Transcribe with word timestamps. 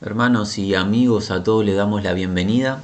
Hermanos 0.00 0.58
y 0.58 0.76
amigos, 0.76 1.32
a 1.32 1.42
todos 1.42 1.64
les 1.64 1.74
damos 1.74 2.04
la 2.04 2.12
bienvenida. 2.12 2.80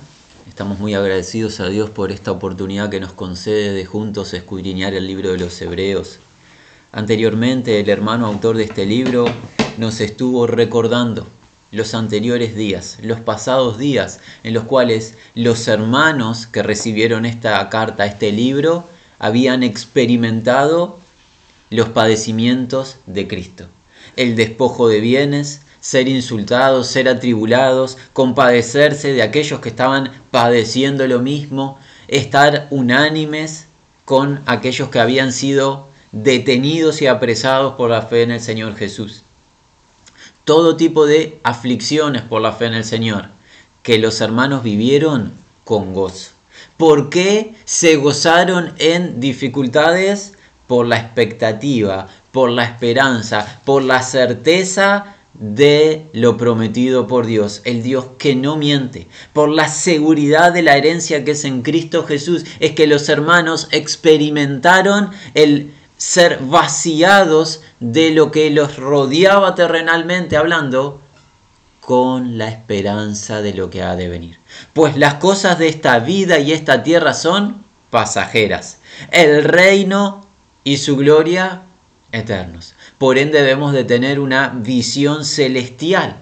Estamos 0.48 0.80
muy 0.80 0.94
agradecidos 0.94 1.60
a 1.60 1.68
Dios 1.68 1.88
por 1.88 2.10
esta 2.10 2.32
oportunidad 2.32 2.90
que 2.90 2.98
nos 2.98 3.12
concede 3.12 3.72
de 3.72 3.86
juntos 3.86 4.34
escudriñar 4.34 4.94
el 4.94 5.06
libro 5.06 5.30
de 5.30 5.38
los 5.38 5.62
Hebreos. 5.62 6.18
Anteriormente, 6.90 7.78
el 7.78 7.88
hermano 7.88 8.26
autor 8.26 8.56
de 8.56 8.64
este 8.64 8.84
libro 8.84 9.26
nos 9.78 10.00
estuvo 10.00 10.48
recordando 10.48 11.24
los 11.70 11.94
anteriores 11.94 12.56
días, 12.56 12.98
los 13.00 13.20
pasados 13.20 13.78
días 13.78 14.18
en 14.42 14.52
los 14.52 14.64
cuales 14.64 15.16
los 15.36 15.68
hermanos 15.68 16.48
que 16.48 16.64
recibieron 16.64 17.26
esta 17.26 17.68
carta, 17.68 18.06
este 18.06 18.32
libro, 18.32 18.88
habían 19.20 19.62
experimentado 19.62 20.98
los 21.70 21.90
padecimientos 21.90 22.96
de 23.06 23.28
Cristo. 23.28 23.66
El 24.16 24.34
despojo 24.34 24.88
de 24.88 24.98
bienes, 24.98 25.63
ser 25.84 26.08
insultados, 26.08 26.86
ser 26.86 27.10
atribulados, 27.10 27.98
compadecerse 28.14 29.12
de 29.12 29.22
aquellos 29.22 29.60
que 29.60 29.68
estaban 29.68 30.10
padeciendo 30.30 31.06
lo 31.06 31.18
mismo, 31.20 31.78
estar 32.08 32.68
unánimes 32.70 33.66
con 34.06 34.40
aquellos 34.46 34.88
que 34.88 34.98
habían 34.98 35.30
sido 35.30 35.86
detenidos 36.10 37.02
y 37.02 37.06
apresados 37.06 37.74
por 37.74 37.90
la 37.90 38.00
fe 38.00 38.22
en 38.22 38.30
el 38.30 38.40
Señor 38.40 38.76
Jesús. 38.76 39.24
Todo 40.44 40.76
tipo 40.76 41.04
de 41.04 41.38
aflicciones 41.42 42.22
por 42.22 42.40
la 42.40 42.52
fe 42.52 42.64
en 42.64 42.74
el 42.74 42.84
Señor 42.84 43.28
que 43.82 43.98
los 43.98 44.22
hermanos 44.22 44.62
vivieron 44.62 45.34
con 45.64 45.92
gozo. 45.92 46.30
¿Por 46.78 47.10
qué 47.10 47.54
se 47.66 47.96
gozaron 47.96 48.72
en 48.78 49.20
dificultades? 49.20 50.32
Por 50.66 50.86
la 50.86 50.96
expectativa, 50.96 52.08
por 52.32 52.48
la 52.48 52.64
esperanza, 52.64 53.60
por 53.66 53.82
la 53.82 54.02
certeza 54.02 55.14
de 55.34 56.06
lo 56.12 56.36
prometido 56.36 57.06
por 57.06 57.26
Dios, 57.26 57.60
el 57.64 57.82
Dios 57.82 58.06
que 58.18 58.36
no 58.36 58.56
miente, 58.56 59.08
por 59.32 59.48
la 59.48 59.68
seguridad 59.68 60.52
de 60.52 60.62
la 60.62 60.76
herencia 60.76 61.24
que 61.24 61.32
es 61.32 61.44
en 61.44 61.62
Cristo 61.62 62.04
Jesús, 62.04 62.44
es 62.60 62.72
que 62.72 62.86
los 62.86 63.08
hermanos 63.08 63.68
experimentaron 63.72 65.10
el 65.34 65.72
ser 65.96 66.38
vaciados 66.40 67.62
de 67.80 68.10
lo 68.10 68.30
que 68.30 68.50
los 68.50 68.76
rodeaba 68.76 69.54
terrenalmente 69.54 70.36
hablando, 70.36 71.00
con 71.80 72.38
la 72.38 72.48
esperanza 72.48 73.42
de 73.42 73.52
lo 73.52 73.68
que 73.68 73.82
ha 73.82 73.94
de 73.94 74.08
venir. 74.08 74.38
Pues 74.72 74.96
las 74.96 75.14
cosas 75.14 75.58
de 75.58 75.68
esta 75.68 75.98
vida 75.98 76.38
y 76.38 76.52
esta 76.52 76.82
tierra 76.82 77.12
son 77.12 77.62
pasajeras. 77.90 78.78
El 79.10 79.44
reino 79.44 80.26
y 80.64 80.78
su 80.78 80.96
gloria 80.96 81.62
eternos. 82.10 82.73
Por 82.98 83.18
ende 83.18 83.42
debemos 83.42 83.72
de 83.72 83.84
tener 83.84 84.20
una 84.20 84.48
visión 84.48 85.24
celestial 85.24 86.16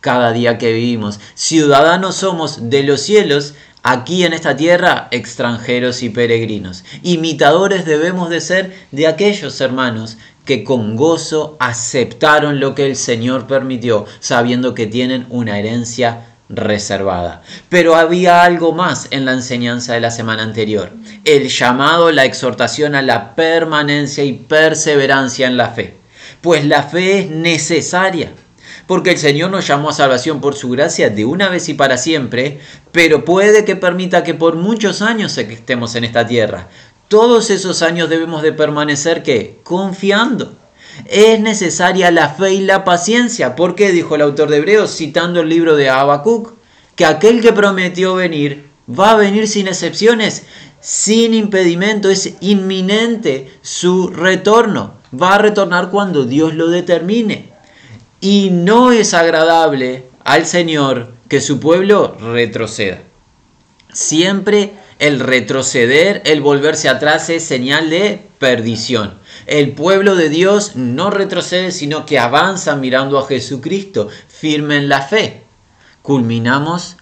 cada 0.00 0.32
día 0.32 0.58
que 0.58 0.72
vivimos. 0.72 1.20
Ciudadanos 1.34 2.16
somos 2.16 2.70
de 2.70 2.82
los 2.82 3.00
cielos, 3.00 3.54
aquí 3.82 4.24
en 4.24 4.32
esta 4.32 4.56
tierra 4.56 5.08
extranjeros 5.10 6.02
y 6.02 6.10
peregrinos. 6.10 6.84
Imitadores 7.02 7.84
debemos 7.84 8.30
de 8.30 8.40
ser 8.40 8.76
de 8.90 9.06
aquellos 9.06 9.60
hermanos 9.60 10.18
que 10.44 10.64
con 10.64 10.96
gozo 10.96 11.56
aceptaron 11.60 12.60
lo 12.60 12.74
que 12.74 12.86
el 12.86 12.96
Señor 12.96 13.46
permitió, 13.46 14.06
sabiendo 14.20 14.74
que 14.74 14.86
tienen 14.86 15.26
una 15.28 15.58
herencia 15.58 16.26
reservada. 16.48 17.42
Pero 17.68 17.96
había 17.96 18.42
algo 18.42 18.72
más 18.72 19.08
en 19.10 19.24
la 19.24 19.32
enseñanza 19.32 19.94
de 19.94 20.00
la 20.00 20.10
semana 20.10 20.42
anterior, 20.42 20.90
el 21.24 21.48
llamado, 21.48 22.12
la 22.12 22.24
exhortación 22.24 22.94
a 22.94 23.02
la 23.02 23.34
permanencia 23.34 24.24
y 24.24 24.32
perseverancia 24.32 25.46
en 25.46 25.56
la 25.56 25.70
fe. 25.70 25.96
Pues 26.40 26.64
la 26.64 26.82
fe 26.84 27.20
es 27.20 27.30
necesaria, 27.30 28.32
porque 28.86 29.10
el 29.10 29.18
Señor 29.18 29.50
nos 29.50 29.66
llamó 29.66 29.90
a 29.90 29.94
salvación 29.94 30.40
por 30.40 30.54
su 30.54 30.70
gracia 30.70 31.10
de 31.10 31.24
una 31.24 31.48
vez 31.48 31.68
y 31.68 31.74
para 31.74 31.98
siempre, 31.98 32.60
pero 32.92 33.24
puede 33.24 33.64
que 33.64 33.76
permita 33.76 34.22
que 34.22 34.34
por 34.34 34.56
muchos 34.56 35.02
años 35.02 35.36
estemos 35.38 35.94
en 35.94 36.04
esta 36.04 36.26
tierra. 36.26 36.68
Todos 37.08 37.50
esos 37.50 37.82
años 37.82 38.08
debemos 38.08 38.42
de 38.42 38.52
permanecer 38.52 39.22
que 39.22 39.60
confiando 39.62 40.52
es 41.04 41.40
necesaria 41.40 42.10
la 42.10 42.30
fe 42.30 42.54
y 42.54 42.60
la 42.60 42.84
paciencia. 42.84 43.54
porque 43.54 43.92
dijo 43.92 44.14
el 44.14 44.22
autor 44.22 44.48
de 44.48 44.58
Hebreos, 44.58 44.96
citando 44.96 45.40
el 45.40 45.48
libro 45.48 45.76
de 45.76 45.90
Habacuc? 45.90 46.54
Que 46.94 47.04
aquel 47.04 47.42
que 47.42 47.52
prometió 47.52 48.14
venir 48.14 48.68
va 48.88 49.12
a 49.12 49.16
venir 49.16 49.48
sin 49.48 49.68
excepciones, 49.68 50.44
sin 50.80 51.34
impedimento, 51.34 52.08
es 52.08 52.34
inminente 52.40 53.50
su 53.60 54.08
retorno. 54.08 54.94
Va 55.12 55.34
a 55.34 55.38
retornar 55.38 55.90
cuando 55.90 56.24
Dios 56.24 56.54
lo 56.54 56.68
determine. 56.68 57.52
Y 58.20 58.50
no 58.50 58.92
es 58.92 59.14
agradable 59.14 60.04
al 60.24 60.46
Señor 60.46 61.14
que 61.28 61.40
su 61.40 61.60
pueblo 61.60 62.16
retroceda. 62.18 63.02
Siempre 63.92 64.74
el 64.98 65.20
retroceder, 65.20 66.22
el 66.24 66.40
volverse 66.40 66.88
atrás 66.88 67.28
es 67.28 67.44
señal 67.44 67.90
de 67.90 68.26
perdición. 68.38 69.14
El 69.46 69.72
pueblo 69.72 70.16
de 70.16 70.28
Dios 70.28 70.74
no 70.74 71.10
retrocede, 71.10 71.70
sino 71.70 72.06
que 72.06 72.18
avanza 72.18 72.76
mirando 72.76 73.18
a 73.18 73.26
Jesucristo, 73.26 74.08
firme 74.28 74.76
en 74.76 74.88
la 74.88 75.02
fe. 75.02 75.42
Culminamos 76.02 76.96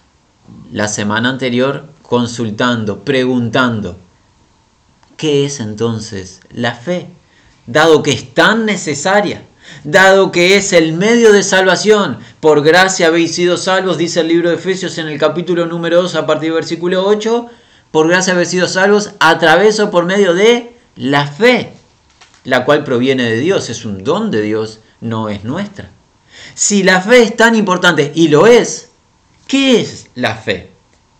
la 0.71 0.87
semana 0.87 1.29
anterior 1.29 1.85
consultando, 2.01 3.03
preguntando, 3.03 3.97
¿qué 5.17 5.45
es 5.45 5.59
entonces 5.59 6.41
la 6.51 6.75
fe? 6.75 7.07
Dado 7.67 8.03
que 8.03 8.11
es 8.11 8.33
tan 8.33 8.65
necesaria, 8.65 9.43
dado 9.83 10.31
que 10.31 10.55
es 10.55 10.73
el 10.73 10.93
medio 10.93 11.31
de 11.31 11.43
salvación, 11.43 12.19
por 12.39 12.61
gracia 12.63 13.07
habéis 13.07 13.35
sido 13.35 13.57
salvos, 13.57 13.97
dice 13.97 14.21
el 14.21 14.27
libro 14.27 14.49
de 14.49 14.55
Efesios 14.55 14.97
en 14.97 15.07
el 15.07 15.17
capítulo 15.17 15.65
número 15.65 16.01
2 16.01 16.15
a 16.15 16.25
partir 16.25 16.49
del 16.49 16.61
versículo 16.61 17.05
8, 17.05 17.47
por 17.91 18.07
gracia 18.07 18.33
habéis 18.33 18.49
sido 18.49 18.67
salvos 18.67 19.11
a 19.19 19.37
través 19.39 19.79
o 19.79 19.89
por 19.89 20.05
medio 20.05 20.33
de 20.33 20.75
la 20.95 21.27
fe 21.27 21.73
la 22.45 22.63
cual 22.63 22.83
proviene 22.83 23.23
de 23.23 23.39
Dios, 23.39 23.69
es 23.69 23.83
un 23.83 24.03
don 24.03 24.31
de 24.31 24.41
Dios, 24.41 24.79
no 25.01 25.27
es 25.29 25.43
nuestra. 25.43 25.89
Si 26.53 26.83
la 26.83 27.01
fe 27.01 27.23
es 27.23 27.35
tan 27.35 27.55
importante, 27.55 28.11
y 28.15 28.29
lo 28.29 28.47
es, 28.47 28.89
¿qué 29.47 29.81
es 29.81 30.07
la 30.15 30.35
fe? 30.35 30.71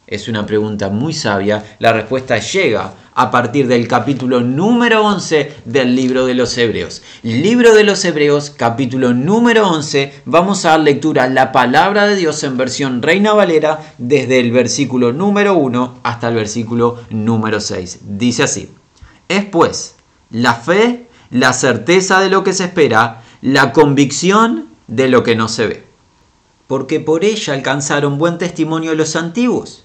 Es 0.07 0.27
una 0.27 0.45
pregunta 0.45 0.89
muy 0.89 1.13
sabia, 1.13 1.65
la 1.79 1.91
respuesta 1.91 2.37
llega 2.37 2.93
a 3.15 3.31
partir 3.31 3.67
del 3.67 3.87
capítulo 3.87 4.39
número 4.41 5.03
11 5.03 5.51
del 5.65 5.95
libro 5.95 6.27
de 6.27 6.35
los 6.35 6.55
Hebreos. 6.59 7.01
Libro 7.23 7.73
de 7.73 7.83
los 7.83 8.05
Hebreos, 8.05 8.51
capítulo 8.51 9.13
número 9.13 9.67
11, 9.67 10.13
vamos 10.25 10.63
a 10.63 10.71
dar 10.71 10.81
lectura 10.81 11.23
a 11.23 11.29
la 11.29 11.51
palabra 11.51 12.05
de 12.05 12.15
Dios 12.17 12.43
en 12.43 12.55
versión 12.55 13.01
Reina 13.01 13.33
Valera 13.33 13.93
desde 13.97 14.39
el 14.39 14.51
versículo 14.51 15.11
número 15.11 15.55
1 15.55 16.01
hasta 16.03 16.27
el 16.27 16.35
versículo 16.35 16.99
número 17.09 17.59
6. 17.59 18.01
Dice 18.03 18.43
así, 18.43 18.69
es 19.27 19.45
pues 19.45 19.95
la 20.29 20.53
fe 20.53 21.07
la 21.31 21.51
certeza 21.53 22.19
de 22.19 22.29
lo 22.29 22.43
que 22.43 22.53
se 22.53 22.65
espera, 22.65 23.23
la 23.41 23.71
convicción 23.73 24.67
de 24.85 25.09
lo 25.09 25.23
que 25.23 25.35
no 25.35 25.47
se 25.47 25.65
ve. 25.65 25.83
Porque 26.67 26.99
por 26.99 27.25
ella 27.25 27.53
alcanzaron 27.53 28.19
buen 28.19 28.37
testimonio 28.37 28.93
los 28.93 29.15
antiguos. 29.15 29.84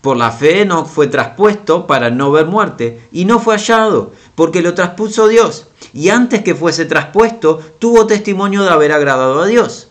Por 0.00 0.16
la 0.16 0.30
fe 0.30 0.64
no 0.64 0.84
fue 0.84 1.08
traspuesto 1.08 1.86
para 1.86 2.10
no 2.10 2.30
ver 2.30 2.46
muerte, 2.46 3.00
y 3.10 3.24
no 3.24 3.40
fue 3.40 3.56
hallado, 3.56 4.12
porque 4.34 4.62
lo 4.62 4.74
traspuso 4.74 5.26
Dios, 5.26 5.68
y 5.92 6.10
antes 6.10 6.42
que 6.42 6.54
fuese 6.54 6.84
traspuesto, 6.84 7.58
tuvo 7.78 8.06
testimonio 8.06 8.62
de 8.62 8.70
haber 8.70 8.92
agradado 8.92 9.42
a 9.42 9.46
Dios. 9.46 9.88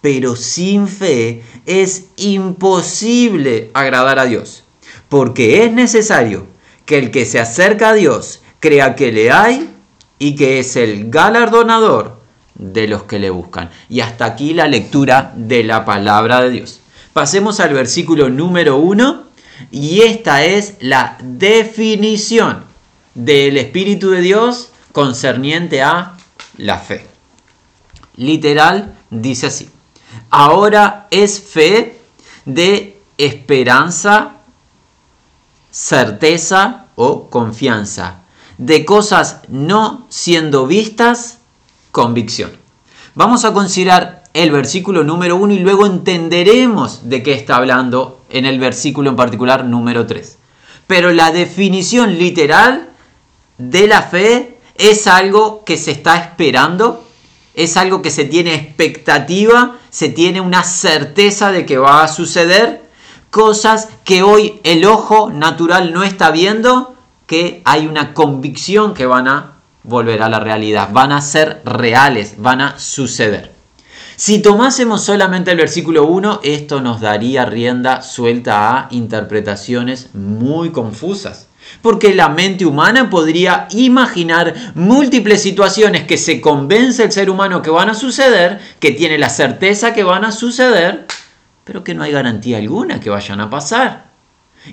Pero 0.00 0.36
sin 0.36 0.86
fe 0.86 1.42
es 1.66 2.06
imposible 2.16 3.70
agradar 3.74 4.18
a 4.20 4.26
Dios, 4.26 4.64
porque 5.08 5.64
es 5.64 5.72
necesario 5.72 6.46
que 6.86 6.98
el 6.98 7.10
que 7.10 7.26
se 7.26 7.40
acerca 7.40 7.90
a 7.90 7.94
Dios 7.94 8.42
crea 8.60 8.94
que 8.94 9.10
le 9.10 9.32
hay 9.32 9.70
y 10.18 10.36
que 10.36 10.60
es 10.60 10.76
el 10.76 11.10
galardonador 11.10 12.20
de 12.54 12.86
los 12.86 13.04
que 13.04 13.18
le 13.18 13.30
buscan. 13.30 13.70
Y 13.88 14.00
hasta 14.00 14.24
aquí 14.24 14.54
la 14.54 14.68
lectura 14.68 15.32
de 15.36 15.64
la 15.64 15.84
palabra 15.84 16.40
de 16.40 16.50
Dios. 16.50 16.80
Pasemos 17.12 17.60
al 17.60 17.74
versículo 17.74 18.28
número 18.28 18.76
1 18.76 19.31
y 19.70 20.02
esta 20.02 20.44
es 20.44 20.74
la 20.80 21.16
definición 21.22 22.64
del 23.14 23.56
Espíritu 23.56 24.10
de 24.10 24.20
Dios 24.20 24.70
concerniente 24.92 25.82
a 25.82 26.16
la 26.58 26.78
fe. 26.78 27.06
Literal 28.16 28.94
dice 29.10 29.46
así. 29.46 29.70
Ahora 30.30 31.06
es 31.10 31.40
fe 31.40 32.00
de 32.44 33.00
esperanza, 33.16 34.32
certeza 35.70 36.86
o 36.96 37.28
confianza, 37.30 38.20
de 38.58 38.84
cosas 38.84 39.40
no 39.48 40.06
siendo 40.10 40.66
vistas, 40.66 41.38
convicción. 41.90 42.52
Vamos 43.14 43.44
a 43.44 43.52
considerar 43.52 44.22
el 44.34 44.50
versículo 44.50 45.04
número 45.04 45.36
1 45.36 45.52
y 45.54 45.58
luego 45.58 45.86
entenderemos 45.86 47.08
de 47.08 47.22
qué 47.22 47.34
está 47.34 47.56
hablando 47.56 48.21
en 48.32 48.46
el 48.46 48.58
versículo 48.58 49.10
en 49.10 49.16
particular 49.16 49.64
número 49.64 50.06
3. 50.06 50.38
Pero 50.86 51.12
la 51.12 51.30
definición 51.30 52.18
literal 52.18 52.88
de 53.58 53.86
la 53.86 54.02
fe 54.02 54.58
es 54.74 55.06
algo 55.06 55.64
que 55.64 55.76
se 55.76 55.92
está 55.92 56.16
esperando, 56.16 57.04
es 57.54 57.76
algo 57.76 58.02
que 58.02 58.10
se 58.10 58.24
tiene 58.24 58.54
expectativa, 58.54 59.76
se 59.90 60.08
tiene 60.08 60.40
una 60.40 60.64
certeza 60.64 61.52
de 61.52 61.66
que 61.66 61.78
va 61.78 62.02
a 62.02 62.08
suceder, 62.08 62.82
cosas 63.30 63.88
que 64.04 64.22
hoy 64.22 64.60
el 64.64 64.84
ojo 64.84 65.30
natural 65.30 65.92
no 65.92 66.02
está 66.02 66.30
viendo, 66.30 66.94
que 67.26 67.62
hay 67.64 67.86
una 67.86 68.14
convicción 68.14 68.94
que 68.94 69.06
van 69.06 69.28
a 69.28 69.52
volver 69.84 70.22
a 70.22 70.28
la 70.28 70.40
realidad, 70.40 70.90
van 70.92 71.12
a 71.12 71.20
ser 71.20 71.62
reales, 71.64 72.34
van 72.38 72.60
a 72.60 72.78
suceder. 72.78 73.52
Si 74.16 74.40
tomásemos 74.40 75.04
solamente 75.04 75.50
el 75.50 75.56
versículo 75.56 76.04
1, 76.06 76.40
esto 76.44 76.80
nos 76.80 77.00
daría 77.00 77.44
rienda 77.44 78.02
suelta 78.02 78.76
a 78.76 78.88
interpretaciones 78.90 80.14
muy 80.14 80.70
confusas. 80.70 81.48
Porque 81.80 82.14
la 82.14 82.28
mente 82.28 82.66
humana 82.66 83.08
podría 83.08 83.66
imaginar 83.70 84.54
múltiples 84.74 85.42
situaciones 85.42 86.04
que 86.04 86.18
se 86.18 86.40
convence 86.40 87.04
el 87.04 87.12
ser 87.12 87.30
humano 87.30 87.62
que 87.62 87.70
van 87.70 87.88
a 87.88 87.94
suceder, 87.94 88.60
que 88.78 88.90
tiene 88.90 89.16
la 89.16 89.30
certeza 89.30 89.94
que 89.94 90.04
van 90.04 90.24
a 90.24 90.32
suceder, 90.32 91.06
pero 91.64 91.82
que 91.82 91.94
no 91.94 92.02
hay 92.02 92.12
garantía 92.12 92.58
alguna 92.58 93.00
que 93.00 93.10
vayan 93.10 93.40
a 93.40 93.48
pasar 93.48 94.11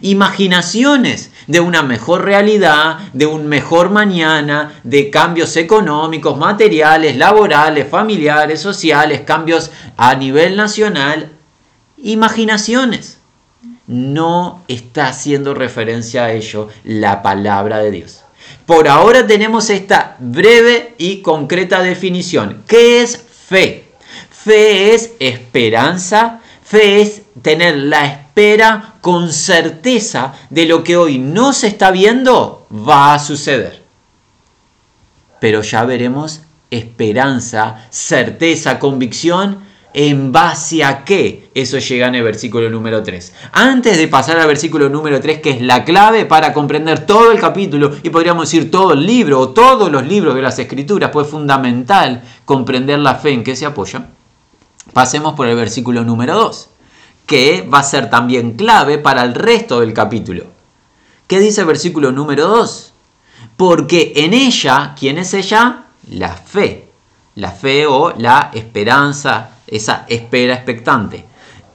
imaginaciones 0.02 1.32
de 1.48 1.60
una 1.60 1.82
mejor 1.82 2.24
realidad, 2.26 3.00
de 3.14 3.26
un 3.26 3.48
mejor 3.48 3.90
mañana, 3.90 4.80
de 4.84 5.10
cambios 5.10 5.58
económicos, 5.58 6.38
materiales, 6.38 7.18
laborales, 7.18 7.88
familiares, 7.88 8.62
sociales, 8.62 9.22
cambios 9.22 9.72
a 9.98 10.16
nivel 10.16 10.56
nacional. 10.56 11.32
Imaginaciones. 11.98 13.18
No 13.88 14.64
está 14.68 15.08
haciendo 15.08 15.56
referencia 15.56 16.26
a 16.26 16.32
ello 16.32 16.68
la 16.84 17.24
palabra 17.24 17.80
de 17.80 17.90
Dios. 17.90 18.24
Por 18.68 18.88
ahora 18.88 19.26
tenemos 19.26 19.72
esta 19.72 20.16
breve 20.20 20.94
y 21.00 21.24
concreta 21.24 21.82
definición. 21.82 22.62
¿Qué 22.68 23.02
es 23.02 23.18
fe? 23.18 23.86
Fe 24.30 24.94
es 24.94 25.14
esperanza, 25.20 26.40
fe 26.64 27.02
es 27.02 27.24
tener 27.42 27.76
la 27.78 28.06
espera 28.06 28.89
con 29.02 29.32
certeza 29.32 30.34
de 30.50 30.66
lo 30.66 30.84
que 30.84 30.98
hoy 30.98 31.18
no 31.18 31.54
se 31.54 31.68
está 31.68 31.92
viendo 31.92 32.68
va 32.72 33.14
a 33.14 33.20
suceder. 33.20 33.82
Pero 35.40 35.62
ya 35.62 35.84
veremos 35.86 36.42
esperanza, 36.70 37.88
certeza, 37.90 38.78
convicción, 38.80 39.70
en 39.92 40.32
base 40.32 40.84
a 40.84 41.04
qué 41.04 41.50
eso 41.56 41.80
llega 41.80 42.08
en 42.08 42.16
el 42.16 42.24
versículo 42.24 42.70
número 42.70 43.02
3. 43.02 43.34
Antes 43.54 43.98
de 43.98 44.08
pasar 44.08 44.38
al 44.38 44.48
versículo 44.48 44.88
número 44.88 45.20
3, 45.20 45.42
que 45.42 45.50
es 45.50 45.62
la 45.62 45.84
clave 45.84 46.26
para 46.26 46.54
comprender 46.54 47.06
todo 47.08 47.32
el 47.32 47.40
capítulo 47.40 47.96
y 48.04 48.10
podríamos 48.12 48.52
decir 48.52 48.70
todo 48.70 48.94
el 48.94 49.06
libro 49.06 49.40
o 49.40 49.50
todos 49.50 49.92
los 49.92 50.06
libros 50.06 50.36
de 50.36 50.44
las 50.44 50.60
escrituras, 50.60 51.10
pues 51.12 51.26
es 51.26 51.32
fundamental 51.32 52.22
comprender 52.46 53.00
la 53.00 53.16
fe 53.16 53.32
en 53.32 53.44
que 53.44 53.56
se 53.56 53.66
apoya, 53.66 54.06
pasemos 54.94 55.34
por 55.34 55.48
el 55.48 55.56
versículo 55.56 56.04
número 56.04 56.36
2 56.36 56.70
que 57.30 57.62
va 57.62 57.78
a 57.78 57.84
ser 57.84 58.10
también 58.10 58.54
clave 58.54 58.98
para 58.98 59.22
el 59.22 59.36
resto 59.36 59.82
del 59.82 59.94
capítulo. 59.94 60.46
¿Qué 61.28 61.40
dice 61.40 61.62
el 61.62 61.68
versículo 61.68 62.12
número 62.12 62.48
2? 62.48 62.92
Porque 63.56 64.14
en 64.16 64.34
ella, 64.34 64.96
¿quién 65.00 65.20
es 65.20 65.36
ella? 65.36 65.84
La 66.10 66.30
fe. 66.30 66.88
La 67.36 67.52
fe 67.52 67.86
o 67.86 68.16
la 68.18 68.50
esperanza, 68.52 69.52
esa 69.68 70.08
espera 70.10 70.56
expectante. 70.56 71.24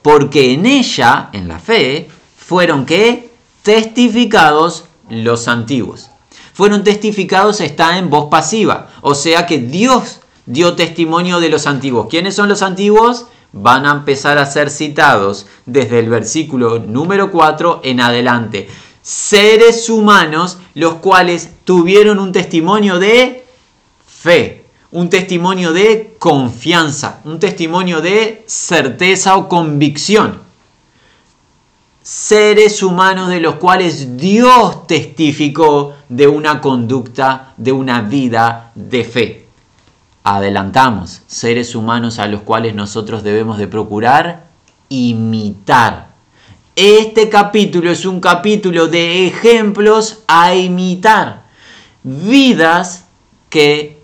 Porque 0.01 0.51
en 0.51 0.65
ella, 0.65 1.29
en 1.31 1.47
la 1.47 1.59
fe, 1.59 2.09
fueron 2.35 2.85
que 2.85 3.31
testificados 3.63 4.83
los 5.07 5.47
antiguos. 5.47 6.09
Fueron 6.53 6.83
testificados 6.83 7.61
está 7.61 7.97
en 7.97 8.09
voz 8.09 8.27
pasiva, 8.29 8.89
o 9.01 9.15
sea 9.15 9.45
que 9.45 9.59
Dios 9.59 10.19
dio 10.45 10.73
testimonio 10.75 11.39
de 11.39 11.47
los 11.47 11.65
antiguos. 11.65 12.07
¿Quiénes 12.09 12.35
son 12.35 12.49
los 12.49 12.61
antiguos? 12.61 13.27
Van 13.55 13.85
a 13.85 13.91
empezar 13.91 14.37
a 14.37 14.45
ser 14.45 14.69
citados 14.69 15.47
desde 15.65 15.99
el 15.99 16.09
versículo 16.09 16.79
número 16.79 17.31
4 17.31 17.79
en 17.85 18.01
adelante. 18.01 18.67
Seres 19.01 19.89
humanos 19.89 20.57
los 20.73 20.95
cuales 20.95 21.51
tuvieron 21.63 22.19
un 22.19 22.33
testimonio 22.33 22.99
de 22.99 23.45
fe, 24.05 24.65
un 24.91 25.09
testimonio 25.09 25.71
de 25.71 26.15
confianza, 26.19 27.21
un 27.23 27.39
testimonio 27.39 28.01
de 28.01 28.43
certeza 28.45 29.37
o 29.37 29.47
convicción. 29.47 30.41
Seres 32.03 32.83
humanos 32.83 33.29
de 33.29 33.39
los 33.39 33.55
cuales 33.55 34.17
Dios 34.17 34.85
testificó 34.85 35.93
de 36.09 36.27
una 36.27 36.59
conducta, 36.59 37.53
de 37.55 37.71
una 37.71 38.01
vida 38.01 38.71
de 38.75 39.03
fe 39.05 39.44
adelantamos, 40.25 41.21
seres 41.27 41.75
humanos 41.75 42.17
a 42.17 42.25
los 42.25 42.41
cuales 42.41 42.73
nosotros 42.73 43.23
debemos 43.23 43.59
de 43.59 43.67
procurar 43.67 44.47
imitar. 44.89 46.07
Este 46.75 47.29
capítulo 47.29 47.91
es 47.91 48.05
un 48.05 48.19
capítulo 48.19 48.87
de 48.87 49.27
ejemplos 49.27 50.23
a 50.27 50.55
imitar. 50.55 51.43
Vidas 52.03 53.05
que 53.49 54.01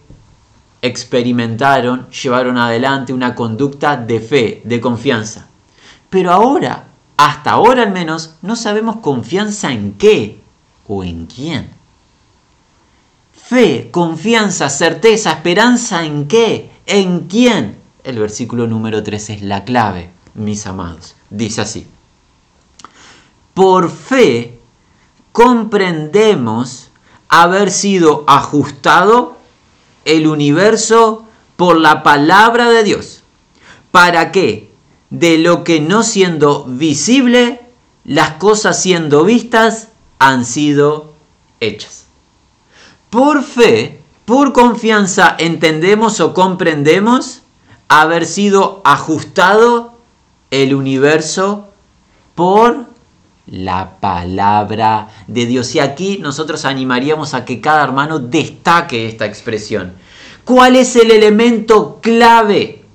experimentaron, 0.83 2.07
llevaron 2.11 2.57
adelante 2.59 3.13
una 3.13 3.33
conducta 3.33 3.97
de 3.97 4.19
fe, 4.19 4.61
de 4.63 4.79
confianza. 4.79 5.47
Pero 6.11 6.31
ahora, 6.31 6.85
hasta 7.17 7.51
ahora 7.51 7.81
al 7.81 7.91
menos, 7.91 8.35
no 8.43 8.55
sabemos 8.55 8.97
confianza 8.97 9.73
en 9.73 9.93
qué 9.93 10.39
o 10.87 11.03
en 11.03 11.25
quién. 11.25 11.80
Fe, 13.51 13.89
confianza, 13.91 14.69
certeza, 14.69 15.33
esperanza 15.33 16.05
en 16.05 16.29
qué, 16.29 16.71
en 16.85 17.27
quién. 17.27 17.75
El 18.05 18.17
versículo 18.17 18.65
número 18.65 19.03
3 19.03 19.29
es 19.31 19.41
la 19.41 19.65
clave, 19.65 20.09
mis 20.35 20.65
amados. 20.67 21.17
Dice 21.29 21.59
así. 21.59 21.85
Por 23.53 23.91
fe 23.91 24.57
comprendemos 25.33 26.91
haber 27.27 27.71
sido 27.71 28.23
ajustado 28.25 29.35
el 30.05 30.27
universo 30.27 31.25
por 31.57 31.75
la 31.75 32.03
palabra 32.03 32.69
de 32.69 32.83
Dios, 32.83 33.21
para 33.91 34.31
que 34.31 34.71
de 35.09 35.37
lo 35.39 35.65
que 35.65 35.81
no 35.81 36.03
siendo 36.03 36.63
visible, 36.63 37.59
las 38.05 38.35
cosas 38.35 38.81
siendo 38.81 39.25
vistas 39.25 39.89
han 40.19 40.45
sido 40.45 41.15
hechas. 41.59 42.00
Por 43.11 43.43
fe, 43.43 43.99
por 44.23 44.53
confianza, 44.53 45.35
entendemos 45.37 46.21
o 46.21 46.33
comprendemos 46.33 47.41
haber 47.89 48.25
sido 48.25 48.81
ajustado 48.85 49.95
el 50.49 50.73
universo 50.73 51.67
por 52.35 52.85
la 53.47 53.99
palabra 53.99 55.09
de 55.27 55.45
Dios. 55.45 55.75
Y 55.75 55.79
aquí 55.79 56.19
nosotros 56.21 56.63
animaríamos 56.63 57.33
a 57.33 57.43
que 57.43 57.59
cada 57.59 57.83
hermano 57.83 58.19
destaque 58.19 59.09
esta 59.09 59.25
expresión. 59.25 59.91
¿Cuál 60.45 60.77
es 60.77 60.95
el 60.95 61.11
elemento 61.11 61.99
clave 62.01 62.85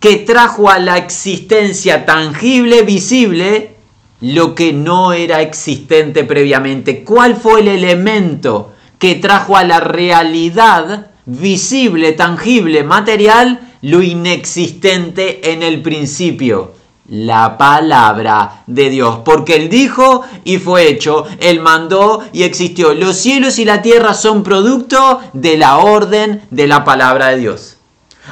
que 0.00 0.16
trajo 0.16 0.68
a 0.68 0.78
la 0.78 0.98
existencia 0.98 2.04
tangible, 2.04 2.82
visible, 2.82 3.74
lo 4.20 4.54
que 4.54 4.74
no 4.74 5.14
era 5.14 5.40
existente 5.40 6.24
previamente? 6.24 7.04
¿Cuál 7.04 7.36
fue 7.36 7.62
el 7.62 7.68
elemento 7.68 8.74
que 9.00 9.16
trajo 9.16 9.56
a 9.56 9.64
la 9.64 9.80
realidad 9.80 11.06
visible, 11.24 12.12
tangible, 12.12 12.84
material, 12.84 13.60
lo 13.80 14.02
inexistente 14.02 15.52
en 15.52 15.62
el 15.62 15.80
principio. 15.80 16.74
La 17.08 17.56
palabra 17.58 18.62
de 18.66 18.90
Dios. 18.90 19.20
Porque 19.24 19.56
Él 19.56 19.68
dijo 19.68 20.22
y 20.44 20.58
fue 20.58 20.88
hecho. 20.88 21.24
Él 21.40 21.60
mandó 21.60 22.22
y 22.32 22.44
existió. 22.44 22.94
Los 22.94 23.16
cielos 23.16 23.58
y 23.58 23.64
la 23.64 23.82
tierra 23.82 24.14
son 24.14 24.44
producto 24.44 25.20
de 25.32 25.56
la 25.56 25.78
orden 25.78 26.42
de 26.50 26.68
la 26.68 26.84
palabra 26.84 27.28
de 27.28 27.38
Dios. 27.38 27.69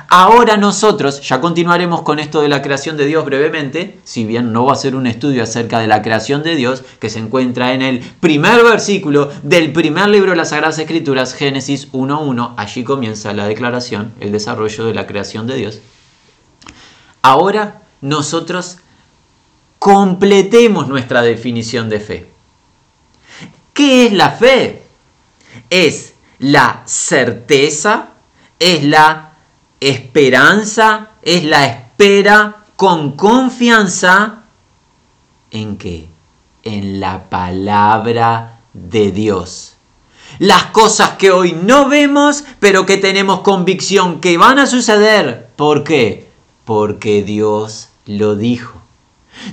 Ahora 0.09 0.57
nosotros, 0.57 1.21
ya 1.23 1.41
continuaremos 1.41 2.03
con 2.03 2.19
esto 2.19 2.41
de 2.41 2.49
la 2.49 2.63
creación 2.63 2.97
de 2.97 3.07
Dios 3.07 3.25
brevemente, 3.25 3.99
si 4.05 4.25
bien 4.25 4.53
no 4.53 4.67
va 4.67 4.75
a 4.75 4.77
ser 4.77 4.95
un 4.95 5.07
estudio 5.07 5.43
acerca 5.43 5.79
de 5.79 5.87
la 5.87 6.03
creación 6.03 6.43
de 6.43 6.57
Dios, 6.57 6.83
que 7.01 7.11
se 7.11 7.19
encuentra 7.19 7.73
en 7.73 7.83
el 7.83 8.01
primer 8.01 8.63
versículo 8.63 9.31
del 9.43 9.73
primer 9.73 10.09
libro 10.09 10.31
de 10.31 10.37
las 10.37 10.51
Sagradas 10.51 10.79
Escrituras, 10.79 11.35
Génesis 11.35 11.91
1.1, 11.93 12.55
allí 12.57 12.85
comienza 12.85 13.33
la 13.33 13.47
declaración, 13.47 14.13
el 14.21 14.33
desarrollo 14.33 14.85
de 14.85 14.95
la 14.95 15.07
creación 15.07 15.47
de 15.47 15.57
Dios. 15.57 15.81
Ahora 17.23 17.83
nosotros 18.01 18.79
completemos 19.79 20.89
nuestra 20.89 21.23
definición 21.23 21.89
de 21.89 22.01
fe. 22.01 22.31
¿Qué 23.73 24.07
es 24.07 24.13
la 24.13 24.31
fe? 24.31 24.83
es 25.71 26.15
la 26.39 26.83
certeza, 26.87 28.11
es 28.59 28.85
la 28.85 29.28
esperanza, 29.81 31.11
es 31.23 31.45
la 31.45 31.67
espera 31.67 32.57
con 32.77 33.13
confianza 33.13 34.43
en 35.51 35.79
qué? 35.79 36.09
En 36.63 37.01
la 37.01 37.25
palabra 37.29 38.61
de 38.73 39.11
Dios. 39.11 39.75
Las 40.39 40.67
cosas 40.67 41.11
que 41.11 41.31
hoy 41.31 41.53
no 41.53 41.89
vemos, 41.89 42.45
pero 42.61 42.87
que 42.87 42.99
tenemos 42.99 43.41
convicción 43.41 44.21
que 44.21 44.37
van 44.37 44.59
a 44.59 44.67
suceder. 44.67 45.49
¿Por 45.57 45.85
qué? 45.85 46.29
Porque 46.65 47.23
Dios 47.23 47.89
lo 48.07 48.37
dijo. 48.37 48.81